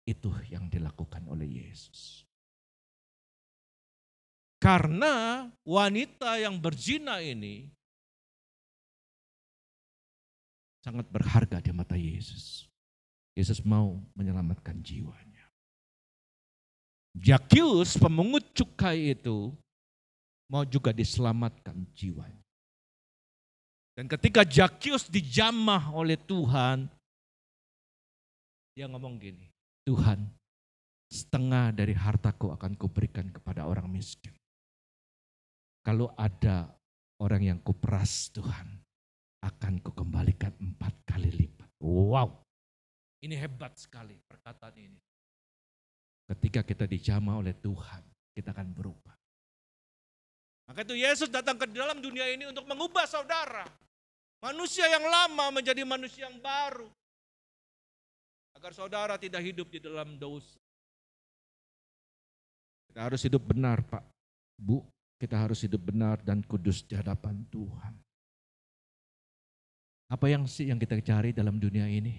Itu 0.07 0.31
yang 0.47 0.71
dilakukan 0.71 1.27
oleh 1.27 1.47
Yesus. 1.47 2.23
Karena 4.63 5.47
wanita 5.65 6.39
yang 6.39 6.55
berzina 6.61 7.19
ini 7.19 7.67
sangat 10.81 11.05
berharga 11.09 11.61
di 11.61 11.71
mata 11.71 11.93
Yesus. 11.95 12.65
Yesus 13.37 13.63
mau 13.63 14.01
menyelamatkan 14.17 14.81
jiwanya. 14.83 15.47
Jakius 17.15 17.95
pemungut 17.95 18.43
cukai 18.51 19.15
itu 19.15 19.55
mau 20.51 20.67
juga 20.67 20.91
diselamatkan 20.91 21.87
jiwanya. 21.95 22.43
Dan 23.95 24.09
ketika 24.09 24.41
Jakius 24.41 25.07
dijamah 25.07 25.91
oleh 25.93 26.17
Tuhan, 26.17 26.87
dia 28.73 28.87
ngomong 28.87 29.19
gini, 29.19 29.51
Tuhan 29.85 30.25
setengah 31.11 31.75
dari 31.75 31.91
hartaku 31.91 32.55
akan 32.55 32.73
kuberikan 32.79 33.27
kepada 33.29 33.67
orang 33.67 33.91
miskin. 33.91 34.31
Kalau 35.83 36.15
ada 36.15 36.71
orang 37.19 37.51
yang 37.53 37.59
kuperas 37.59 38.31
Tuhan, 38.31 38.80
akan 39.41 39.81
kukembalikan 39.81 40.53
empat 40.61 40.93
kali 41.05 41.33
lipat. 41.33 41.69
Wow, 41.81 42.41
ini 43.25 43.33
hebat 43.37 43.77
sekali 43.77 44.17
perkataan 44.25 44.77
ini. 44.77 45.01
Ketika 46.29 46.61
kita 46.63 46.85
dijamah 46.85 47.41
oleh 47.41 47.57
Tuhan, 47.57 48.01
kita 48.37 48.53
akan 48.53 48.69
berubah. 48.71 49.17
Maka 50.71 50.87
itu 50.87 50.95
Yesus 50.95 51.27
datang 51.27 51.59
ke 51.59 51.67
dalam 51.67 51.99
dunia 51.99 52.23
ini 52.31 52.47
untuk 52.47 52.63
mengubah 52.63 53.03
saudara. 53.03 53.67
Manusia 54.39 54.87
yang 54.87 55.03
lama 55.03 55.59
menjadi 55.59 55.83
manusia 55.83 56.31
yang 56.31 56.39
baru. 56.39 56.87
Agar 58.55 58.71
saudara 58.71 59.19
tidak 59.19 59.43
hidup 59.43 59.67
di 59.67 59.83
dalam 59.83 60.15
dosa. 60.15 60.57
Kita 62.87 63.03
harus 63.03 63.21
hidup 63.21 63.43
benar 63.43 63.83
Pak, 63.83 64.03
Bu. 64.55 64.81
Kita 65.21 65.37
harus 65.37 65.61
hidup 65.61 65.93
benar 65.93 66.17
dan 66.25 66.41
kudus 66.41 66.81
di 66.81 66.97
hadapan 66.97 67.45
Tuhan. 67.53 67.93
Apa 70.11 70.27
yang 70.27 70.43
sih 70.43 70.67
yang 70.67 70.75
kita 70.75 70.99
cari 70.99 71.31
dalam 71.31 71.55
dunia 71.55 71.87
ini? 71.87 72.11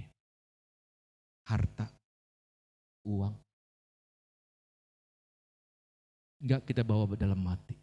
Harta, 1.45 1.93
uang. 3.05 3.37
Enggak 6.41 6.65
kita 6.65 6.81
bawa 6.81 7.05
dalam 7.13 7.37
mati. 7.37 7.77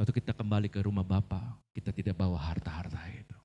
Waktu 0.00 0.16
kita 0.16 0.32
kembali 0.32 0.72
ke 0.72 0.80
rumah 0.80 1.04
Bapak, 1.04 1.60
kita 1.76 1.92
tidak 1.92 2.16
bawa 2.16 2.40
harta-harta 2.40 3.04
itu. 3.12 3.36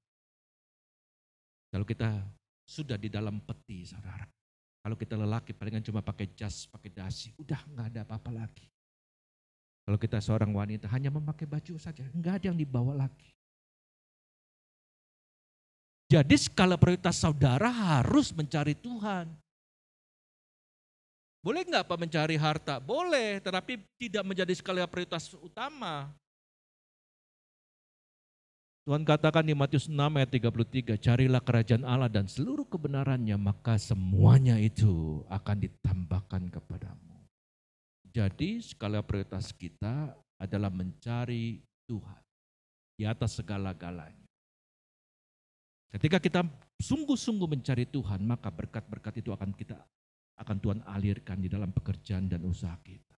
Kalau 1.68 1.84
kita 1.84 2.24
sudah 2.64 2.96
di 2.96 3.12
dalam 3.12 3.44
peti, 3.44 3.84
saudara. 3.84 4.24
Kalau 4.80 4.96
kita 4.96 5.20
lelaki 5.20 5.52
palingan 5.52 5.84
cuma 5.84 6.00
pakai 6.00 6.32
jas, 6.32 6.64
pakai 6.72 6.96
dasi, 6.96 7.36
udah 7.36 7.60
nggak 7.76 7.88
ada 7.92 8.00
apa-apa 8.08 8.32
lagi. 8.32 8.72
Kalau 9.84 10.00
kita 10.00 10.24
seorang 10.24 10.56
wanita 10.56 10.88
hanya 10.96 11.12
memakai 11.12 11.44
baju 11.44 11.76
saja, 11.76 12.08
enggak 12.16 12.40
ada 12.40 12.46
yang 12.48 12.58
dibawa 12.58 12.96
lagi. 12.96 13.35
Jadi 16.16 16.40
skala 16.40 16.80
prioritas 16.80 17.20
saudara 17.20 17.68
harus 17.68 18.32
mencari 18.32 18.72
Tuhan. 18.72 19.28
Boleh 21.44 21.68
enggak 21.68 21.84
Pak 21.84 22.00
mencari 22.00 22.40
harta? 22.40 22.80
Boleh, 22.80 23.44
tetapi 23.44 23.84
tidak 24.00 24.24
menjadi 24.24 24.56
skala 24.56 24.88
prioritas 24.88 25.28
utama. 25.44 26.08
Tuhan 28.88 29.04
katakan 29.04 29.44
di 29.44 29.52
Matius 29.52 29.92
6 29.92 30.00
ayat 30.00 30.32
33, 30.32 30.96
carilah 30.96 31.44
kerajaan 31.44 31.84
Allah 31.84 32.08
dan 32.08 32.32
seluruh 32.32 32.64
kebenarannya, 32.64 33.36
maka 33.36 33.76
semuanya 33.76 34.56
itu 34.56 35.20
akan 35.28 35.68
ditambahkan 35.68 36.48
kepadamu. 36.48 37.28
Jadi 38.16 38.64
skala 38.64 39.04
prioritas 39.04 39.52
kita 39.52 40.16
adalah 40.40 40.72
mencari 40.72 41.60
Tuhan 41.92 42.24
di 42.96 43.04
atas 43.04 43.36
segala-galanya. 43.36 44.25
Ketika 45.94 46.18
kita 46.20 46.42
sungguh-sungguh 46.82 47.48
mencari 47.48 47.86
Tuhan, 47.88 48.24
maka 48.26 48.50
berkat-berkat 48.52 49.22
itu 49.22 49.32
akan 49.32 49.54
kita 49.54 49.80
akan 50.36 50.58
Tuhan 50.60 50.80
alirkan 50.84 51.40
di 51.40 51.48
dalam 51.48 51.72
pekerjaan 51.72 52.28
dan 52.28 52.44
usaha 52.44 52.76
kita. 52.84 53.16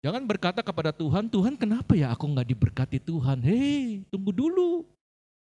Jangan 0.00 0.24
berkata 0.24 0.64
kepada 0.64 0.96
Tuhan, 0.96 1.28
Tuhan 1.28 1.60
kenapa 1.60 1.92
ya 1.92 2.08
aku 2.08 2.24
nggak 2.24 2.48
diberkati 2.48 2.96
Tuhan? 3.04 3.44
Hei, 3.44 4.00
tunggu 4.08 4.32
dulu. 4.32 4.88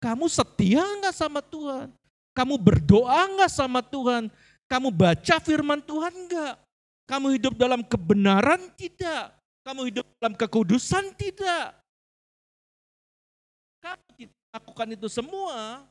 Kamu 0.00 0.24
setia 0.32 0.80
nggak 0.80 1.12
sama 1.12 1.44
Tuhan? 1.44 1.92
Kamu 2.32 2.56
berdoa 2.56 3.28
nggak 3.36 3.52
sama 3.52 3.84
Tuhan? 3.84 4.32
Kamu 4.64 4.88
baca 4.88 5.36
firman 5.44 5.84
Tuhan 5.84 6.14
enggak? 6.14 6.56
Kamu 7.04 7.36
hidup 7.36 7.52
dalam 7.60 7.84
kebenaran 7.84 8.72
tidak? 8.80 9.36
Kamu 9.60 9.92
hidup 9.92 10.08
dalam 10.16 10.32
kekudusan 10.32 11.12
tidak? 11.20 11.76
Lakukan 14.50 14.88
itu 14.98 15.06
semua, 15.06 15.86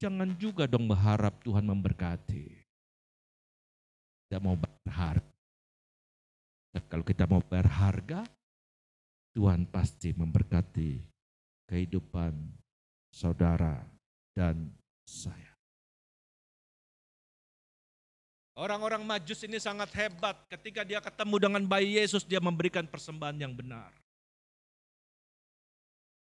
jangan 0.00 0.32
juga 0.40 0.64
dong 0.64 0.88
berharap 0.88 1.36
Tuhan 1.44 1.64
memberkati. 1.68 2.46
Tidak 4.28 4.40
mau 4.40 4.56
berharga. 4.56 5.24
kalau 6.88 7.04
kita 7.04 7.24
mau 7.28 7.42
berharga, 7.42 8.24
Tuhan 9.34 9.68
pasti 9.68 10.12
memberkati 10.16 11.00
kehidupan 11.68 12.32
saudara 13.12 13.84
dan 14.32 14.70
saya. 15.04 15.48
Orang-orang 18.58 19.06
majus 19.06 19.46
ini 19.46 19.62
sangat 19.62 19.94
hebat. 19.94 20.34
Ketika 20.50 20.82
dia 20.82 20.98
ketemu 20.98 21.36
dengan 21.38 21.62
bayi 21.62 21.94
Yesus, 21.94 22.26
dia 22.26 22.42
memberikan 22.42 22.82
persembahan 22.90 23.38
yang 23.38 23.54
benar. 23.54 23.94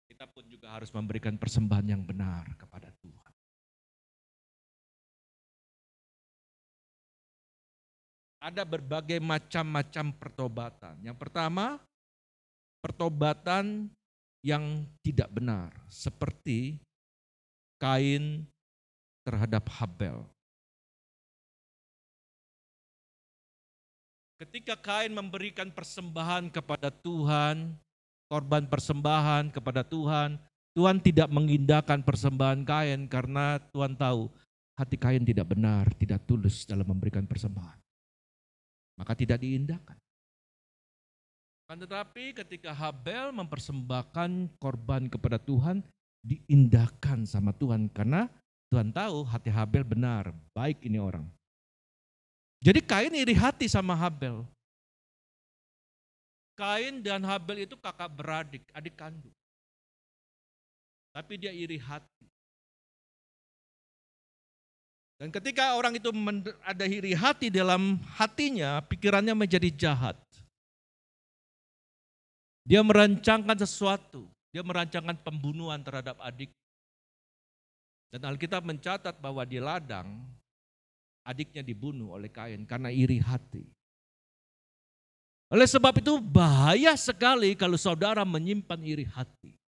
Kita 0.06 0.30
pun 0.30 0.45
juga 0.60 0.76
harus 0.76 0.91
memberikan 0.91 1.39
persembahan 1.39 1.88
yang 1.88 2.04
benar 2.04 2.43
kepada 2.60 2.91
Tuhan. 3.00 3.32
Ada 8.43 8.67
berbagai 8.67 9.24
macam-macam 9.24 10.12
pertobatan. 10.19 11.00
Yang 11.00 11.15
pertama, 11.15 11.80
pertobatan 12.84 13.88
yang 14.43 14.84
tidak 15.00 15.32
benar. 15.32 15.72
Seperti 15.88 16.76
Kain 17.80 18.43
terhadap 19.24 19.63
Habel. 19.80 20.28
Ketika 24.43 24.76
Kain 24.76 25.15
memberikan 25.15 25.72
persembahan 25.72 26.52
kepada 26.52 26.91
Tuhan, 26.91 27.80
korban 28.28 28.67
persembahan 28.67 29.56
kepada 29.56 29.88
Tuhan, 29.88 30.48
Tuhan 30.77 31.01
tidak 31.01 31.27
mengindahkan 31.34 32.05
persembahan 32.05 32.62
Kain 32.63 33.10
karena 33.10 33.58
Tuhan 33.73 33.97
tahu 33.97 34.29
hati 34.77 34.95
Kain 34.95 35.25
tidak 35.25 35.51
benar, 35.51 35.89
tidak 35.97 36.23
tulus 36.23 36.63
dalam 36.63 36.88
memberikan 36.88 37.25
persembahan. 37.25 37.77
Maka 38.99 39.13
tidak 39.15 39.41
diindahkan. 39.41 39.97
Tetapi 41.69 42.34
ketika 42.34 42.73
Habel 42.73 43.29
mempersembahkan 43.29 44.58
korban 44.58 45.05
kepada 45.05 45.38
Tuhan, 45.38 45.86
diindahkan 46.25 47.29
sama 47.29 47.53
Tuhan 47.53 47.88
karena 47.93 48.25
Tuhan 48.73 48.89
tahu 48.89 49.25
hati 49.25 49.53
Habel 49.53 49.86
benar, 49.86 50.34
baik 50.53 50.82
ini 50.86 50.97
orang. 50.97 51.25
Jadi 52.60 52.82
Kain 52.84 53.13
iri 53.13 53.38
hati 53.38 53.69
sama 53.69 53.95
Habel. 53.95 54.43
Kain 56.58 56.99
dan 56.99 57.23
Habel 57.23 57.63
itu 57.63 57.79
kakak 57.79 58.12
beradik, 58.12 58.65
adik 58.75 58.99
kandung. 58.99 59.32
Tapi 61.12 61.34
dia 61.41 61.52
iri 61.52 61.82
hati. 61.82 62.28
Dan 65.19 65.36
ketika 65.36 65.76
orang 65.76 66.00
itu 66.00 66.08
ada 66.63 66.88
iri 66.88 67.12
hati 67.12 67.52
dalam 67.52 68.00
hatinya, 68.15 68.80
pikirannya 68.88 69.36
menjadi 69.36 69.67
jahat. 69.67 70.15
Dia 72.63 72.80
merancangkan 72.80 73.60
sesuatu, 73.60 74.32
dia 74.56 74.63
merancangkan 74.63 75.19
pembunuhan 75.19 75.84
terhadap 75.84 76.15
adik. 76.24 76.48
Dan 78.15 78.24
Alkitab 78.32 78.63
mencatat 78.63 79.19
bahwa 79.19 79.43
di 79.43 79.60
ladang 79.60 80.24
adiknya 81.28 81.67
dibunuh 81.67 82.15
oleh 82.15 82.32
Kain 82.32 82.63
karena 82.63 82.88
iri 82.88 83.19
hati. 83.19 83.67
Oleh 85.52 85.67
sebab 85.67 86.00
itu 86.00 86.15
bahaya 86.24 86.95
sekali 86.95 87.60
kalau 87.60 87.76
saudara 87.76 88.24
menyimpan 88.24 88.80
iri 88.88 89.04
hati. 89.04 89.59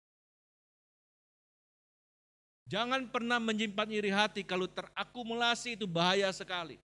Jangan 2.72 3.04
pernah 3.12 3.36
menyimpan 3.36 3.90
iri 3.92 4.08
hati 4.08 4.48
kalau 4.48 4.64
terakumulasi 4.64 5.76
itu 5.76 5.84
bahaya 5.84 6.32
sekali. 6.32 6.80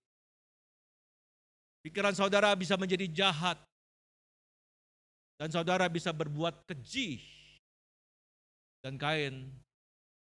Pikiran 1.80 2.12
saudara 2.12 2.52
bisa 2.60 2.76
menjadi 2.76 3.08
jahat. 3.08 3.56
Dan 5.40 5.48
saudara 5.48 5.88
bisa 5.88 6.12
berbuat 6.12 6.68
keji. 6.68 7.24
Dan 8.84 9.00
Kain 9.00 9.48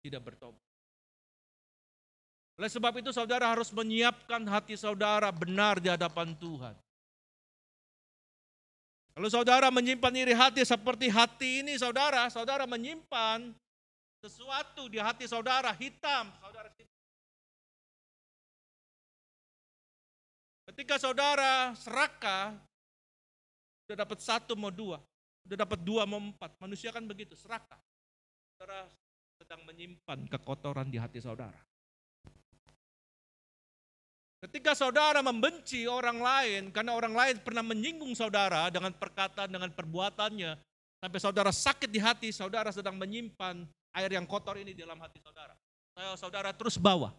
tidak 0.03 0.27
bertobat. 0.27 0.59
Oleh 2.59 2.67
sebab 2.67 2.99
itu 2.99 3.15
saudara 3.15 3.47
harus 3.47 3.71
menyiapkan 3.71 4.43
hati 4.43 4.75
saudara 4.75 5.31
benar 5.31 5.79
di 5.79 5.87
hadapan 5.87 6.35
Tuhan. 6.43 6.75
Kalau 9.15 9.29
saudara 9.31 9.71
menyimpan 9.71 10.11
iri 10.11 10.35
hati 10.35 10.59
seperti 10.67 11.07
hati 11.07 11.63
ini 11.63 11.79
saudara, 11.79 12.27
saudara 12.27 12.67
menyimpan 12.67 13.55
sesuatu 14.23 14.87
di 14.87 15.03
hati 15.03 15.27
saudara 15.27 15.75
hitam, 15.75 16.31
saudara 16.39 16.71
Ketika 20.63 20.95
saudara 20.95 21.75
serakah, 21.75 22.55
sudah 23.83 23.97
dapat 23.99 24.19
satu 24.23 24.55
mau 24.55 24.71
dua, 24.71 24.97
sudah 25.43 25.59
dapat 25.59 25.79
dua 25.83 26.07
mau 26.07 26.23
empat. 26.23 26.55
Manusia 26.57 26.89
kan 26.95 27.03
begitu, 27.03 27.35
serakah. 27.35 27.77
Saudara 28.55 28.87
sedang 29.37 29.61
menyimpan 29.67 30.23
kekotoran 30.31 30.87
di 30.87 30.95
hati 30.95 31.19
saudara. 31.19 31.59
Ketika 34.39 34.71
saudara 34.71 35.19
membenci 35.19 35.83
orang 35.83 36.23
lain 36.23 36.61
karena 36.71 36.95
orang 36.95 37.11
lain 37.11 37.35
pernah 37.43 37.61
menyinggung 37.61 38.15
saudara 38.15 38.71
dengan 38.71 38.95
perkataan, 38.95 39.51
dengan 39.51 39.69
perbuatannya, 39.71 40.57
sampai 41.03 41.19
saudara 41.19 41.51
sakit 41.51 41.91
di 41.91 41.99
hati, 41.99 42.31
saudara 42.31 42.71
sedang 42.71 42.95
menyimpan 42.95 43.67
air 43.93 44.11
yang 44.13 44.25
kotor 44.25 44.57
ini 44.57 44.73
di 44.73 44.81
dalam 44.81 44.97
hati 44.99 45.21
saudara. 45.21 45.55
Saudara 46.17 46.49
terus 46.51 46.75
bawa. 46.81 47.13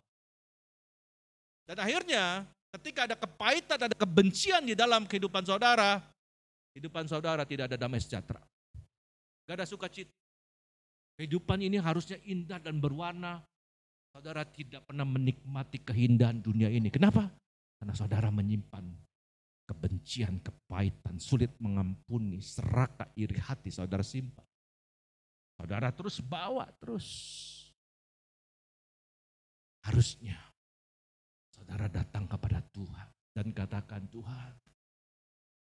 Dan 1.65 1.81
akhirnya 1.81 2.45
ketika 2.77 3.09
ada 3.09 3.17
kepahitan, 3.17 3.79
ada 3.89 3.97
kebencian 3.97 4.67
di 4.67 4.75
dalam 4.77 5.07
kehidupan 5.09 5.47
saudara, 5.47 6.03
kehidupan 6.75 7.07
saudara 7.09 7.47
tidak 7.47 7.73
ada 7.73 7.79
damai 7.79 8.03
sejahtera. 8.03 8.43
Gak 9.49 9.57
ada 9.63 9.67
sukacita. 9.69 10.13
Kehidupan 11.15 11.63
ini 11.63 11.79
harusnya 11.79 12.19
indah 12.27 12.59
dan 12.59 12.83
berwarna, 12.83 13.39
Saudara 14.15 14.47
tidak 14.47 14.87
pernah 14.87 15.03
menikmati 15.03 15.83
keindahan 15.83 16.39
dunia 16.39 16.71
ini. 16.71 16.87
Kenapa? 16.87 17.27
Karena 17.83 17.99
saudara 17.99 18.31
menyimpan 18.31 18.87
kebencian, 19.67 20.39
kepahitan, 20.39 21.19
sulit 21.19 21.51
mengampuni, 21.59 22.39
serakah, 22.39 23.11
iri 23.19 23.43
hati 23.43 23.75
saudara 23.75 24.07
simpan. 24.07 24.47
Saudara 25.55 25.95
terus 25.95 26.19
bawa 26.19 26.67
terus. 26.83 27.09
Harusnya 29.85 30.41
saudara 31.53 31.87
datang 31.93 32.25
kepada 32.25 32.65
Tuhan 32.73 33.09
dan 33.37 33.53
katakan 33.53 34.03
Tuhan, 34.09 34.53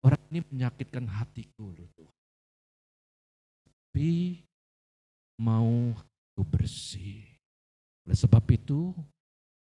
orang 0.04 0.22
ini 0.30 0.40
menyakitkan 0.52 1.08
hatiku 1.08 1.72
loh 1.72 1.88
Tuhan. 1.96 2.20
Tapi 3.66 4.40
mau 5.40 5.96
aku 5.96 6.44
bersih. 6.44 7.24
Oleh 8.04 8.18
sebab 8.18 8.44
itu, 8.52 8.92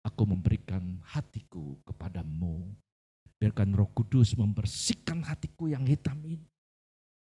aku 0.04 0.24
memberikan 0.26 1.00
hatiku 1.12 1.78
kepadamu. 1.86 2.72
Biarkan 3.42 3.74
roh 3.74 3.90
kudus 3.92 4.38
membersihkan 4.38 5.26
hatiku 5.26 5.66
yang 5.66 5.82
hitam 5.88 6.18
ini. 6.24 6.46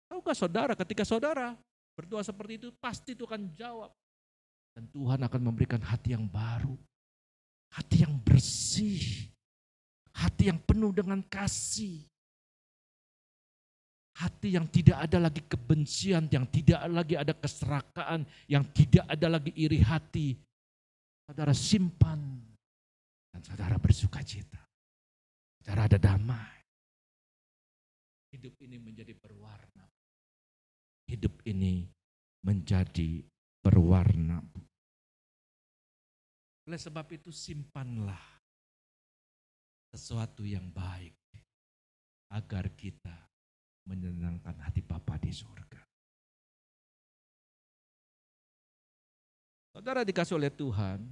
Tahukah 0.08 0.32
saudara, 0.32 0.72
ketika 0.72 1.04
saudara 1.04 1.52
berdoa 1.98 2.22
seperti 2.22 2.62
itu, 2.62 2.68
pasti 2.78 3.18
Tuhan 3.18 3.50
jawab. 3.58 3.90
Dan 4.78 4.86
Tuhan 4.94 5.18
akan 5.26 5.40
memberikan 5.42 5.82
hati 5.82 6.14
yang 6.14 6.30
baru. 6.30 6.78
Hati 7.74 8.06
yang 8.06 8.14
bersih. 8.22 9.26
Hati 10.14 10.46
yang 10.54 10.62
penuh 10.62 10.94
dengan 10.94 11.18
kasih. 11.26 12.06
Hati 14.18 14.54
yang 14.54 14.70
tidak 14.70 15.02
ada 15.02 15.18
lagi 15.26 15.42
kebencian, 15.46 16.30
yang 16.30 16.46
tidak 16.46 16.82
lagi 16.90 17.14
ada 17.18 17.34
keserakaan, 17.34 18.26
yang 18.50 18.66
tidak 18.74 19.06
ada 19.06 19.38
lagi 19.38 19.54
iri 19.54 19.78
hati, 19.78 20.34
saudara 21.22 21.54
simpan 21.54 22.18
dan 23.30 23.40
saudara 23.46 23.78
bersuka 23.78 24.18
cita. 24.26 24.58
Saudara 25.62 25.86
ada 25.86 25.98
damai. 26.02 26.58
Hidup 28.34 28.58
ini 28.58 28.76
menjadi 28.82 29.14
berwarna. 29.14 29.87
Hidup 31.08 31.40
ini 31.48 31.88
menjadi 32.44 33.24
berwarna. 33.64 34.44
Oleh 36.68 36.76
sebab 36.76 37.08
itu 37.16 37.32
simpanlah 37.32 38.20
sesuatu 39.88 40.44
yang 40.44 40.68
baik 40.68 41.16
agar 42.28 42.68
kita 42.76 43.16
menyenangkan 43.88 44.52
hati 44.60 44.84
Bapa 44.84 45.16
di 45.16 45.32
surga. 45.32 45.80
Saudara 49.72 50.04
dikasih 50.04 50.36
oleh 50.36 50.52
Tuhan, 50.52 51.08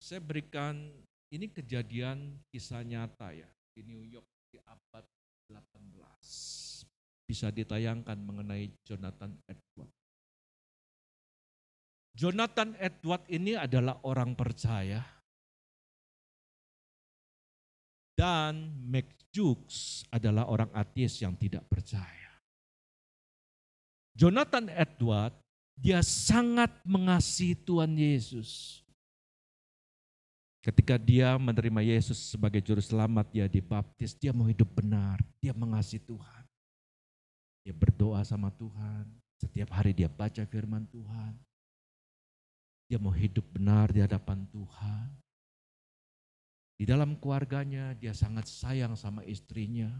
saya 0.00 0.24
berikan 0.24 0.88
ini 1.28 1.52
kejadian 1.52 2.40
kisah 2.48 2.80
nyata 2.80 3.36
ya 3.36 3.50
di 3.76 3.84
New 3.84 4.00
York 4.08 4.24
di 4.48 4.56
abad 4.64 5.04
18. 5.52 6.57
Bisa 7.28 7.52
ditayangkan 7.52 8.16
mengenai 8.16 8.72
Jonathan 8.88 9.36
Edward. 9.44 9.92
Jonathan 12.16 12.72
Edward 12.80 13.22
ini 13.28 13.52
adalah 13.54 14.00
orang 14.02 14.32
percaya 14.32 15.04
dan 18.18 18.74
Mac 18.82 19.06
Jukes 19.30 20.02
adalah 20.10 20.50
orang 20.50 20.72
ateis 20.74 21.22
yang 21.22 21.38
tidak 21.38 21.62
percaya. 21.70 22.32
Jonathan 24.18 24.66
Edward 24.72 25.30
dia 25.78 26.02
sangat 26.02 26.74
mengasihi 26.82 27.54
Tuhan 27.54 27.94
Yesus. 27.94 28.82
Ketika 30.58 30.98
dia 30.98 31.38
menerima 31.38 31.86
Yesus 31.86 32.34
sebagai 32.34 32.58
juru 32.58 32.82
selamat, 32.82 33.30
dia 33.30 33.46
dibaptis, 33.46 34.18
dia 34.18 34.34
mau 34.34 34.50
hidup 34.50 34.66
benar, 34.74 35.22
dia 35.38 35.54
mengasihi 35.54 36.02
Tuhan. 36.02 36.37
Dia 37.68 37.76
berdoa 37.76 38.24
sama 38.24 38.48
Tuhan, 38.56 39.04
setiap 39.36 39.76
hari 39.76 39.92
dia 39.92 40.08
baca 40.08 40.40
firman 40.48 40.88
Tuhan. 40.88 41.36
Dia 42.88 42.96
mau 42.96 43.12
hidup 43.12 43.44
benar 43.52 43.92
di 43.92 44.00
hadapan 44.00 44.48
Tuhan. 44.48 45.12
Di 46.80 46.88
dalam 46.88 47.20
keluarganya 47.20 47.92
dia 47.92 48.16
sangat 48.16 48.48
sayang 48.48 48.96
sama 48.96 49.20
istrinya. 49.28 49.92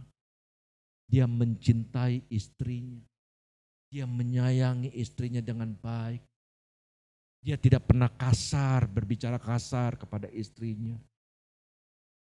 Dia 1.05 1.29
mencintai 1.29 2.25
istrinya. 2.33 3.05
Dia 3.93 4.09
menyayangi 4.09 4.89
istrinya 4.97 5.45
dengan 5.45 5.69
baik. 5.77 6.25
Dia 7.45 7.53
tidak 7.61 7.85
pernah 7.85 8.09
kasar, 8.09 8.89
berbicara 8.89 9.37
kasar 9.37 9.93
kepada 9.93 10.25
istrinya. 10.33 10.97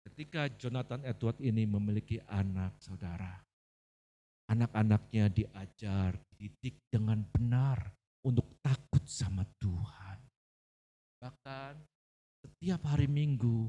Ketika 0.05 0.45
Jonathan 0.61 1.01
Edward 1.09 1.41
ini 1.41 1.65
memiliki 1.65 2.21
anak, 2.29 2.77
saudara, 2.77 3.41
anak-anaknya 4.53 5.33
diajar, 5.33 6.15
dididik 6.37 6.77
dengan 6.87 7.25
benar 7.33 7.91
untuk 8.23 8.47
takut 8.61 9.03
sama 9.09 9.43
Tuhan. 9.59 10.17
Bahkan 11.19 11.73
setiap 12.43 12.81
hari 12.87 13.09
Minggu, 13.09 13.67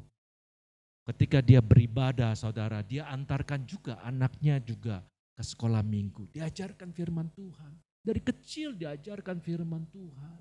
ketika 1.11 1.41
dia 1.41 1.65
beribadah, 1.65 2.37
saudara, 2.37 2.81
dia 2.85 3.09
antarkan 3.09 3.65
juga 3.65 4.01
anaknya 4.05 4.61
juga 4.61 5.05
ke 5.35 5.43
sekolah 5.43 5.83
minggu. 5.83 6.31
Diajarkan 6.31 6.95
firman 6.95 7.27
Tuhan. 7.35 7.73
Dari 8.05 8.21
kecil 8.23 8.77
diajarkan 8.79 9.43
firman 9.43 9.83
Tuhan. 9.91 10.41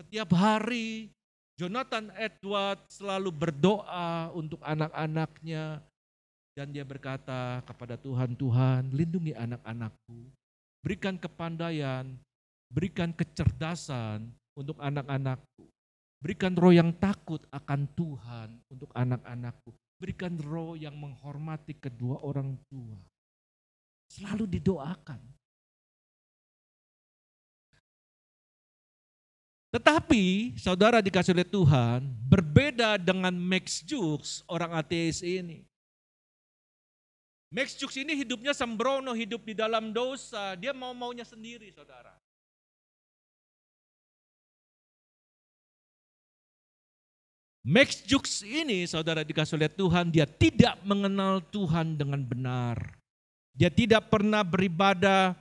Setiap 0.00 0.30
hari 0.34 1.12
Jonathan 1.54 2.10
Edward 2.18 2.82
selalu 2.90 3.30
berdoa 3.30 4.34
untuk 4.34 4.58
anak-anaknya 4.64 5.84
dan 6.54 6.70
dia 6.70 6.86
berkata 6.86 7.60
kepada 7.66 7.98
Tuhan, 7.98 8.38
Tuhan 8.38 8.94
lindungi 8.94 9.34
anak-anakku, 9.34 10.30
berikan 10.86 11.18
kepandaian, 11.18 12.06
berikan 12.70 13.10
kecerdasan 13.10 14.30
untuk 14.54 14.78
anak-anakku, 14.78 15.66
berikan 16.22 16.54
roh 16.54 16.70
yang 16.70 16.94
takut 16.94 17.42
akan 17.50 17.90
Tuhan 17.98 18.48
untuk 18.70 18.86
anak-anakku, 18.94 19.74
berikan 19.98 20.38
roh 20.46 20.78
yang 20.78 20.94
menghormati 20.94 21.74
kedua 21.74 22.22
orang 22.22 22.54
tua. 22.70 23.02
Selalu 24.14 24.46
didoakan. 24.46 25.18
Tetapi 29.74 30.54
saudara 30.54 31.02
dikasih 31.02 31.34
oleh 31.34 31.50
Tuhan 31.50 32.06
berbeda 32.30 32.94
dengan 32.94 33.34
Max 33.34 33.82
Jukes 33.82 34.46
orang 34.46 34.70
ateis 34.70 35.18
ini. 35.18 35.66
Max 37.54 37.78
Jukes 37.78 37.94
ini 38.02 38.18
hidupnya 38.18 38.50
sembrono, 38.50 39.14
hidup 39.14 39.46
di 39.46 39.54
dalam 39.54 39.94
dosa. 39.94 40.58
Dia 40.58 40.74
mau-maunya 40.74 41.22
sendiri 41.22 41.70
saudara. 41.70 42.10
Max 47.62 48.02
Jukes 48.02 48.42
ini 48.42 48.84
saudara 48.90 49.22
dikasih 49.22 49.54
oleh 49.54 49.70
Tuhan, 49.70 50.10
dia 50.10 50.26
tidak 50.26 50.76
mengenal 50.82 51.38
Tuhan 51.54 51.94
dengan 51.94 52.20
benar. 52.26 52.76
Dia 53.54 53.70
tidak 53.70 54.10
pernah 54.10 54.42
beribadah, 54.42 55.38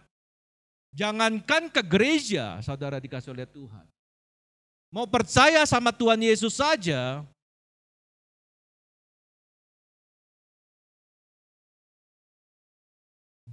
jangankan 0.94 1.74
ke 1.74 1.82
gereja 1.82 2.62
saudara 2.62 3.02
dikasih 3.02 3.34
oleh 3.34 3.50
Tuhan 3.50 3.90
mau 4.94 5.10
percaya 5.10 5.66
sama 5.66 5.90
Tuhan 5.90 6.22
Yesus 6.22 6.62
saja, 6.62 7.26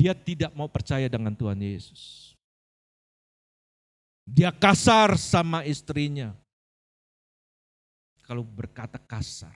dia 0.00 0.16
tidak 0.16 0.56
mau 0.56 0.64
percaya 0.64 1.04
dengan 1.12 1.36
Tuhan 1.36 1.60
Yesus. 1.60 2.32
Dia 4.24 4.48
kasar 4.48 5.20
sama 5.20 5.60
istrinya. 5.68 6.32
Kalau 8.24 8.40
berkata 8.40 8.96
kasar. 8.96 9.52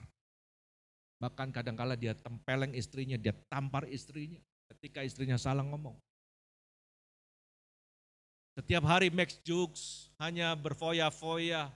Bahkan 1.17 1.49
kadang-kala 1.49 1.97
dia 1.97 2.13
tempeleng 2.13 2.77
istrinya, 2.77 3.17
dia 3.17 3.33
tampar 3.49 3.89
istrinya 3.89 4.37
ketika 4.69 5.01
istrinya 5.01 5.41
salah 5.41 5.65
ngomong. 5.65 5.97
Setiap 8.53 8.85
hari 8.85 9.09
Max 9.09 9.41
Jukes 9.41 10.13
hanya 10.21 10.53
berfoya-foya. 10.53 11.73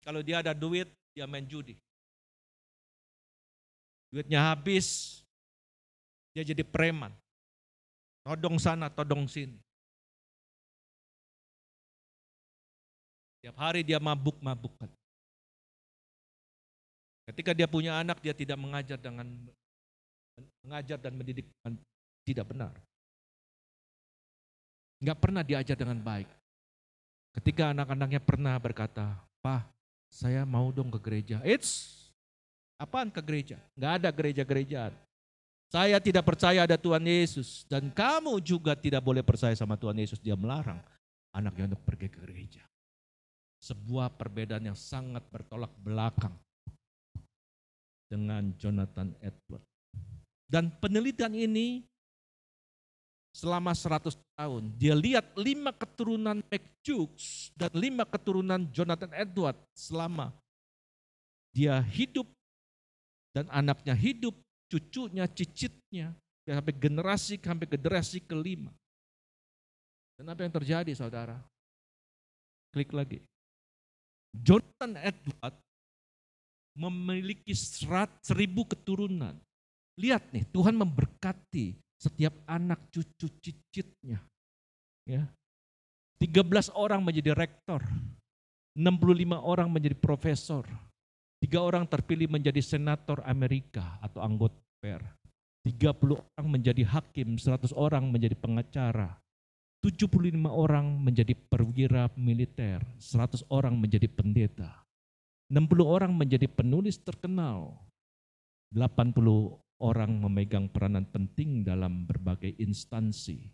Kalau 0.00 0.24
dia 0.24 0.40
ada 0.40 0.56
duit, 0.56 0.88
dia 1.12 1.28
main 1.28 1.44
judi. 1.44 1.76
Duitnya 4.08 4.40
habis, 4.40 5.20
dia 6.32 6.46
jadi 6.46 6.64
preman. 6.64 7.12
Todong 8.26 8.58
sana, 8.58 8.90
todong 8.90 9.30
sini. 9.30 9.54
Setiap 13.38 13.54
hari 13.62 13.86
dia 13.86 14.02
mabuk-mabukan. 14.02 14.90
Ketika 17.30 17.54
dia 17.54 17.70
punya 17.70 18.02
anak, 18.02 18.18
dia 18.18 18.34
tidak 18.34 18.58
mengajar 18.58 18.98
dengan 18.98 19.30
mengajar 20.66 20.98
dan 20.98 21.14
mendidik 21.14 21.46
dengan 21.46 21.78
tidak 22.26 22.46
benar. 22.50 22.74
Nggak 24.98 25.18
pernah 25.22 25.46
diajar 25.46 25.78
dengan 25.78 26.02
baik. 26.02 26.26
Ketika 27.38 27.70
anak-anaknya 27.70 28.18
pernah 28.18 28.58
berkata, 28.58 29.22
Pak, 29.38 29.70
saya 30.10 30.42
mau 30.42 30.74
dong 30.74 30.90
ke 30.90 30.98
gereja. 30.98 31.38
It's 31.46 32.10
apaan 32.74 33.14
ke 33.14 33.22
gereja? 33.22 33.62
Nggak 33.78 33.92
ada 34.02 34.08
gereja-gerejaan. 34.10 35.05
Saya 35.66 35.98
tidak 35.98 36.22
percaya 36.22 36.62
ada 36.62 36.78
Tuhan 36.78 37.02
Yesus. 37.02 37.66
Dan 37.66 37.90
kamu 37.90 38.38
juga 38.42 38.78
tidak 38.78 39.02
boleh 39.02 39.26
percaya 39.26 39.52
sama 39.58 39.74
Tuhan 39.74 39.98
Yesus. 39.98 40.22
Dia 40.22 40.38
melarang 40.38 40.78
anaknya 41.34 41.74
untuk 41.74 41.82
pergi 41.82 42.06
ke 42.08 42.18
gereja. 42.22 42.62
Sebuah 43.60 44.14
perbedaan 44.14 44.62
yang 44.62 44.78
sangat 44.78 45.26
bertolak 45.26 45.74
belakang 45.82 46.34
dengan 48.06 48.54
Jonathan 48.54 49.10
Edward. 49.18 49.64
Dan 50.46 50.70
penelitian 50.78 51.34
ini 51.34 51.82
selama 53.36 53.76
100 53.76 54.16
tahun. 54.38 54.72
Dia 54.80 54.96
lihat 54.96 55.36
lima 55.36 55.74
keturunan 55.74 56.40
McJukes 56.46 57.52
dan 57.52 57.68
lima 57.76 58.08
keturunan 58.08 58.64
Jonathan 58.72 59.12
Edward 59.12 59.60
selama 59.76 60.32
dia 61.52 61.80
hidup 61.84 62.24
dan 63.36 63.48
anaknya 63.52 63.92
hidup, 63.92 64.32
cucunya, 64.66 65.24
cicitnya, 65.30 66.14
sampai 66.46 66.74
generasi 66.74 67.34
sampai 67.42 67.66
generasi 67.66 68.18
kelima. 68.22 68.70
Dan 70.16 70.32
apa 70.32 70.46
yang 70.46 70.54
terjadi 70.54 70.92
saudara? 70.96 71.36
Klik 72.72 72.94
lagi. 72.94 73.20
Jonathan 74.36 74.96
Edward 75.00 75.56
memiliki 76.76 77.56
serat, 77.56 78.12
seribu 78.20 78.68
keturunan. 78.68 79.36
Lihat 79.96 80.28
nih, 80.32 80.44
Tuhan 80.52 80.76
memberkati 80.76 81.72
setiap 81.96 82.36
anak 82.44 82.80
cucu 82.92 83.32
cicitnya. 83.40 84.20
Ya. 85.08 85.24
13 86.20 86.72
orang 86.76 87.00
menjadi 87.00 87.32
rektor, 87.32 87.80
65 88.76 89.40
orang 89.40 89.68
menjadi 89.68 89.96
profesor, 89.96 90.64
tiga 91.42 91.60
orang 91.62 91.84
terpilih 91.84 92.30
menjadi 92.30 92.60
senator 92.64 93.20
Amerika 93.26 94.00
atau 94.00 94.24
anggota 94.24 94.56
DPR, 94.86 95.02
30 95.66 96.14
orang 96.14 96.46
menjadi 96.46 96.82
hakim, 96.86 97.36
100 97.40 97.74
orang 97.74 98.06
menjadi 98.06 98.36
pengacara, 98.38 99.18
75 99.82 100.46
orang 100.46 100.86
menjadi 101.02 101.34
perwira 101.34 102.06
militer, 102.14 102.84
100 103.02 103.42
orang 103.50 103.74
menjadi 103.74 104.06
pendeta, 104.06 104.86
60 105.50 105.82
orang 105.82 106.12
menjadi 106.14 106.46
penulis 106.46 106.98
terkenal, 107.02 107.78
80 108.74 109.58
orang 109.82 110.12
memegang 110.22 110.66
peranan 110.70 111.04
penting 111.06 111.62
dalam 111.62 112.08
berbagai 112.08 112.56
instansi. 112.62 113.52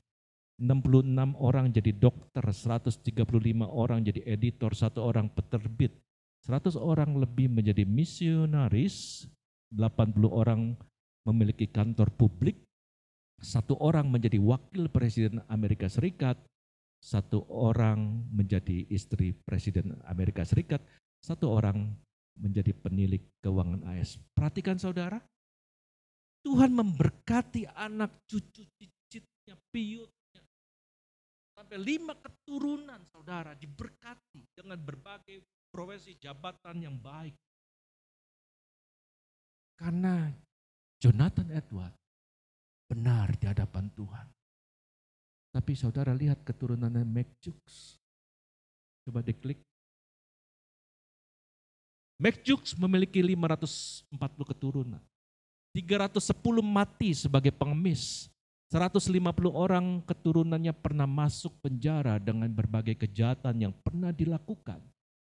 66 0.62 1.34
orang 1.42 1.74
jadi 1.74 1.90
dokter, 1.96 2.44
135 2.44 3.66
orang 3.66 4.04
jadi 4.04 4.20
editor, 4.30 4.76
satu 4.76 5.02
orang 5.02 5.26
peterbit, 5.32 5.90
100 6.42 6.74
orang 6.74 7.14
lebih 7.22 7.46
menjadi 7.46 7.86
misionaris, 7.86 9.26
80 9.70 10.26
orang 10.26 10.74
memiliki 11.22 11.70
kantor 11.70 12.10
publik, 12.18 12.58
satu 13.38 13.78
orang 13.78 14.10
menjadi 14.10 14.42
wakil 14.42 14.90
presiden 14.90 15.38
Amerika 15.46 15.86
Serikat, 15.86 16.34
satu 16.98 17.46
orang 17.46 18.26
menjadi 18.34 18.86
istri 18.90 19.34
presiden 19.46 19.98
Amerika 20.06 20.42
Serikat, 20.42 20.82
satu 21.22 21.50
orang 21.50 21.94
menjadi 22.38 22.74
penilik 22.74 23.22
keuangan 23.38 23.86
AS. 23.94 24.18
Perhatikan 24.34 24.82
saudara, 24.82 25.22
Tuhan 26.42 26.74
memberkati 26.74 27.70
anak 27.70 28.26
cucu 28.26 28.66
cicitnya, 28.66 29.54
piutnya. 29.70 30.42
Sampai 31.54 31.78
lima 31.78 32.18
keturunan 32.18 32.98
saudara 33.14 33.54
diberkati 33.54 34.42
dengan 34.58 34.82
berbagai 34.82 35.38
profesi 35.72 36.12
jabatan 36.20 36.84
yang 36.84 36.96
baik. 37.00 37.32
Karena 39.80 40.28
Jonathan 41.00 41.48
Edward 41.48 41.96
benar 42.86 43.32
di 43.40 43.48
hadapan 43.48 43.88
Tuhan. 43.96 44.28
Tapi 45.52 45.72
saudara 45.72 46.12
lihat 46.12 46.44
keturunannya 46.44 47.02
McJukes. 47.08 47.96
Coba 49.08 49.24
diklik. 49.24 49.58
McJukes 52.20 52.76
memiliki 52.78 53.18
540 53.18 54.12
keturunan. 54.54 55.02
310 55.74 56.20
mati 56.62 57.10
sebagai 57.16 57.50
pengemis. 57.50 58.28
150 58.70 59.20
orang 59.52 60.00
keturunannya 60.04 60.72
pernah 60.72 61.04
masuk 61.04 61.52
penjara 61.60 62.16
dengan 62.16 62.48
berbagai 62.48 62.96
kejahatan 62.96 63.68
yang 63.68 63.74
pernah 63.84 64.08
dilakukan 64.14 64.80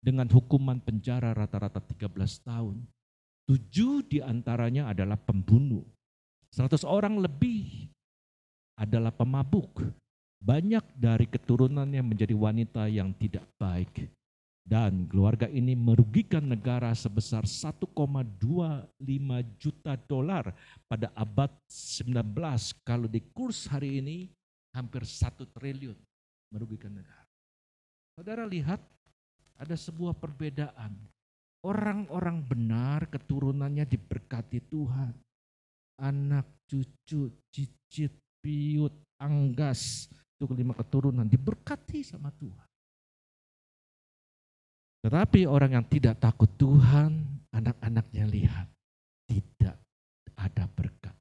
dengan 0.01 0.29
hukuman 0.29 0.79
penjara 0.79 1.33
rata-rata 1.33 1.81
13 1.81 2.07
tahun. 2.45 2.77
Tujuh 3.47 4.03
di 4.07 4.19
antaranya 4.19 4.91
adalah 4.91 5.15
pembunuh. 5.15 5.83
100 6.51 6.83
orang 6.83 7.19
lebih 7.19 7.87
adalah 8.75 9.11
pemabuk. 9.11 9.87
Banyak 10.37 10.83
dari 10.93 11.25
keturunannya 11.25 12.03
menjadi 12.05 12.35
wanita 12.37 12.85
yang 12.91 13.15
tidak 13.17 13.47
baik. 13.57 14.11
Dan 14.67 15.07
keluarga 15.07 15.47
ini 15.47 15.79
merugikan 15.79 16.43
negara 16.43 16.91
sebesar 16.91 17.47
1,25 17.47 17.87
juta 19.55 19.95
dolar 19.95 20.51
pada 20.91 21.07
abad 21.15 21.47
19. 21.71 22.11
Kalau 22.83 23.07
di 23.07 23.23
kurs 23.31 23.71
hari 23.71 24.03
ini 24.03 24.27
hampir 24.75 25.07
satu 25.07 25.47
triliun 25.55 25.95
merugikan 26.51 26.91
negara. 26.91 27.23
Saudara 28.19 28.43
lihat 28.43 28.83
ada 29.57 29.75
sebuah 29.75 30.13
perbedaan. 30.17 30.93
orang-orang 31.65 32.45
benar 32.47 33.09
keturunannya 33.11 33.83
diberkati 33.83 34.61
Tuhan. 34.71 35.11
Anak, 35.99 36.45
cucu, 36.69 37.33
cicit, 37.49 38.13
piut, 38.39 38.93
anggas, 39.19 40.07
itu 40.37 40.45
kelima 40.45 40.77
keturunan 40.77 41.25
diberkati 41.25 42.05
sama 42.05 42.29
Tuhan. 42.37 42.67
Tetapi 45.01 45.49
orang 45.49 45.81
yang 45.81 45.85
tidak 45.89 46.21
takut 46.21 46.47
Tuhan, 46.55 47.25
anak-anaknya 47.51 48.23
lihat 48.29 48.67
tidak 49.25 49.75
ada 50.37 50.63
berkat. 50.71 51.15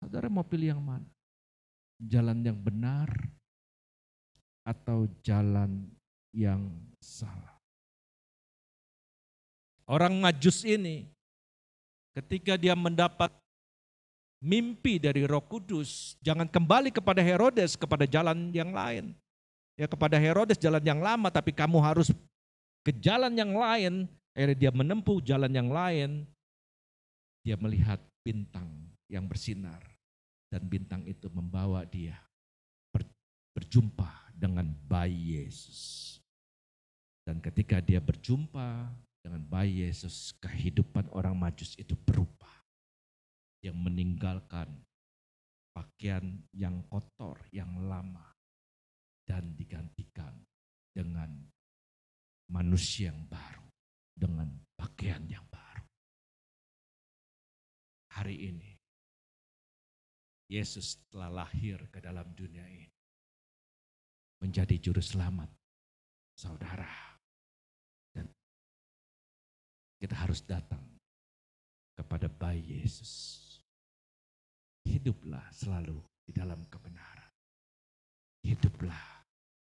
Saudara 0.00 0.32
mau 0.32 0.46
pilih 0.46 0.72
yang 0.72 0.82
mana? 0.82 1.06
Jalan 2.00 2.40
yang 2.40 2.56
benar 2.56 3.12
atau 4.68 5.08
jalan 5.24 5.88
yang 6.36 6.68
salah? 7.00 7.56
Orang 9.88 10.20
Majus 10.20 10.68
ini 10.68 11.08
ketika 12.12 12.60
dia 12.60 12.76
mendapat 12.76 13.32
mimpi 14.44 15.00
dari 15.00 15.24
Roh 15.24 15.40
Kudus, 15.40 16.20
jangan 16.20 16.44
kembali 16.44 16.92
kepada 16.92 17.24
Herodes 17.24 17.72
kepada 17.72 18.04
jalan 18.04 18.52
yang 18.52 18.76
lain 18.76 19.16
ya 19.78 19.86
kepada 19.86 20.18
Herodes 20.18 20.58
jalan 20.58 20.82
yang 20.82 20.98
lama 20.98 21.30
tapi 21.30 21.54
kamu 21.54 21.78
harus 21.78 22.10
ke 22.82 22.90
jalan 22.98 23.30
yang 23.38 23.54
lain. 23.54 24.10
Akhirnya 24.34 24.58
dia 24.58 24.72
menempuh 24.74 25.22
jalan 25.22 25.50
yang 25.54 25.70
lain. 25.70 26.26
Dia 27.46 27.54
melihat 27.56 28.02
bintang 28.26 28.66
yang 29.06 29.24
bersinar 29.24 29.80
dan 30.50 30.66
bintang 30.66 31.06
itu 31.06 31.30
membawa 31.30 31.86
dia 31.86 32.18
berjumpa 33.56 34.27
dengan 34.38 34.70
bayi 34.86 35.42
Yesus. 35.42 36.14
Dan 37.26 37.42
ketika 37.42 37.82
dia 37.82 37.98
berjumpa 37.98 38.88
dengan 39.20 39.42
bayi 39.50 39.84
Yesus, 39.84 40.32
kehidupan 40.38 41.10
orang 41.10 41.34
Majus 41.34 41.74
itu 41.74 41.98
berubah. 42.06 42.46
Yang 43.58 43.74
meninggalkan 43.74 44.70
pakaian 45.74 46.46
yang 46.54 46.86
kotor, 46.86 47.42
yang 47.50 47.90
lama 47.90 48.22
dan 49.26 49.52
digantikan 49.58 50.30
dengan 50.94 51.28
manusia 52.48 53.10
yang 53.10 53.26
baru, 53.28 53.66
dengan 54.14 54.48
pakaian 54.78 55.20
yang 55.26 55.44
baru. 55.50 55.84
Hari 58.14 58.36
ini, 58.50 58.72
Yesus 60.48 60.98
telah 61.12 61.44
lahir 61.44 61.78
ke 61.92 62.00
dalam 62.00 62.26
dunia 62.32 62.64
ini, 62.64 62.97
menjadi 64.38 64.78
juru 64.78 65.02
selamat 65.02 65.50
saudara. 66.38 67.18
Dan 68.14 68.26
kita 69.98 70.14
harus 70.14 70.42
datang 70.46 70.82
kepada 71.98 72.30
bayi 72.30 72.82
Yesus. 72.82 73.44
Hiduplah 74.86 75.50
selalu 75.50 75.98
di 76.24 76.32
dalam 76.32 76.62
kebenaran. 76.70 77.32
Hiduplah 78.46 79.26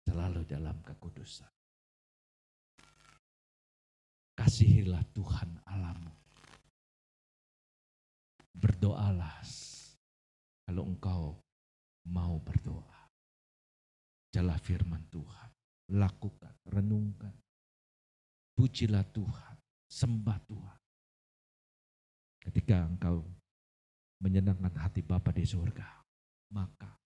selalu 0.05 0.43
dalam 0.45 0.77
kekudusan. 0.83 1.49
Kasihilah 4.35 5.03
Tuhan 5.15 5.51
Alamu. 5.67 6.15
Berdoalah 8.55 9.39
kalau 10.69 10.83
engkau 10.85 11.23
mau 12.05 12.37
berdoa. 12.37 12.98
Jalah 14.29 14.57
firman 14.61 15.01
Tuhan. 15.09 15.49
Lakukan, 15.89 16.53
renungkan. 16.69 17.33
Pujilah 18.53 19.07
Tuhan, 19.09 19.57
sembah 19.89 20.37
Tuhan. 20.45 20.79
Ketika 22.45 22.85
engkau 22.85 23.25
menyenangkan 24.21 24.75
hati 24.77 25.01
Bapa 25.01 25.31
di 25.33 25.47
surga, 25.47 25.87
maka 26.53 26.99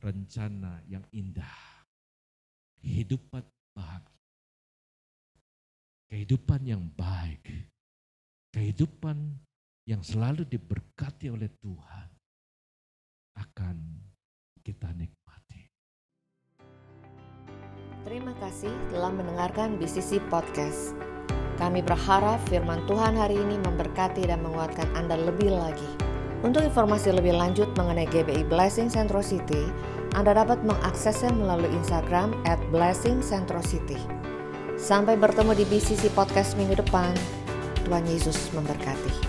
rencana 0.00 0.80
yang 0.86 1.02
indah. 1.10 1.84
Kehidupan 2.78 3.42
bahagia. 3.74 4.22
Kehidupan 6.08 6.60
yang 6.62 6.82
baik. 6.94 7.42
Kehidupan 8.54 9.18
yang 9.84 10.00
selalu 10.00 10.46
diberkati 10.46 11.28
oleh 11.28 11.50
Tuhan 11.58 12.08
akan 13.34 13.76
kita 14.68 14.92
nikmati. 14.92 15.72
Terima 18.04 18.36
kasih 18.36 18.68
telah 18.92 19.08
mendengarkan 19.08 19.80
BCC 19.80 20.20
Podcast. 20.28 20.92
Kami 21.56 21.80
berharap 21.80 22.36
firman 22.52 22.84
Tuhan 22.84 23.16
hari 23.16 23.40
ini 23.40 23.56
memberkati 23.64 24.28
dan 24.28 24.44
menguatkan 24.44 24.84
Anda 24.92 25.16
lebih 25.16 25.56
lagi. 25.56 25.88
Untuk 26.44 26.62
informasi 26.62 27.16
lebih 27.16 27.34
lanjut 27.34 27.72
mengenai 27.80 28.06
GBI 28.12 28.44
Blessing 28.46 28.92
Centro 28.92 29.24
City, 29.24 29.72
Anda 30.12 30.36
dapat 30.36 30.60
mengaksesnya 30.62 31.32
melalui 31.32 31.72
Instagram 31.72 32.36
at 32.44 32.60
Blessing 32.68 33.24
Centro 33.24 33.64
City. 33.64 33.98
Sampai 34.76 35.16
bertemu 35.18 35.56
di 35.56 35.64
BCC 35.66 36.12
Podcast 36.12 36.54
minggu 36.60 36.78
depan. 36.78 37.10
Tuhan 37.88 38.04
Yesus 38.06 38.52
memberkati. 38.54 39.27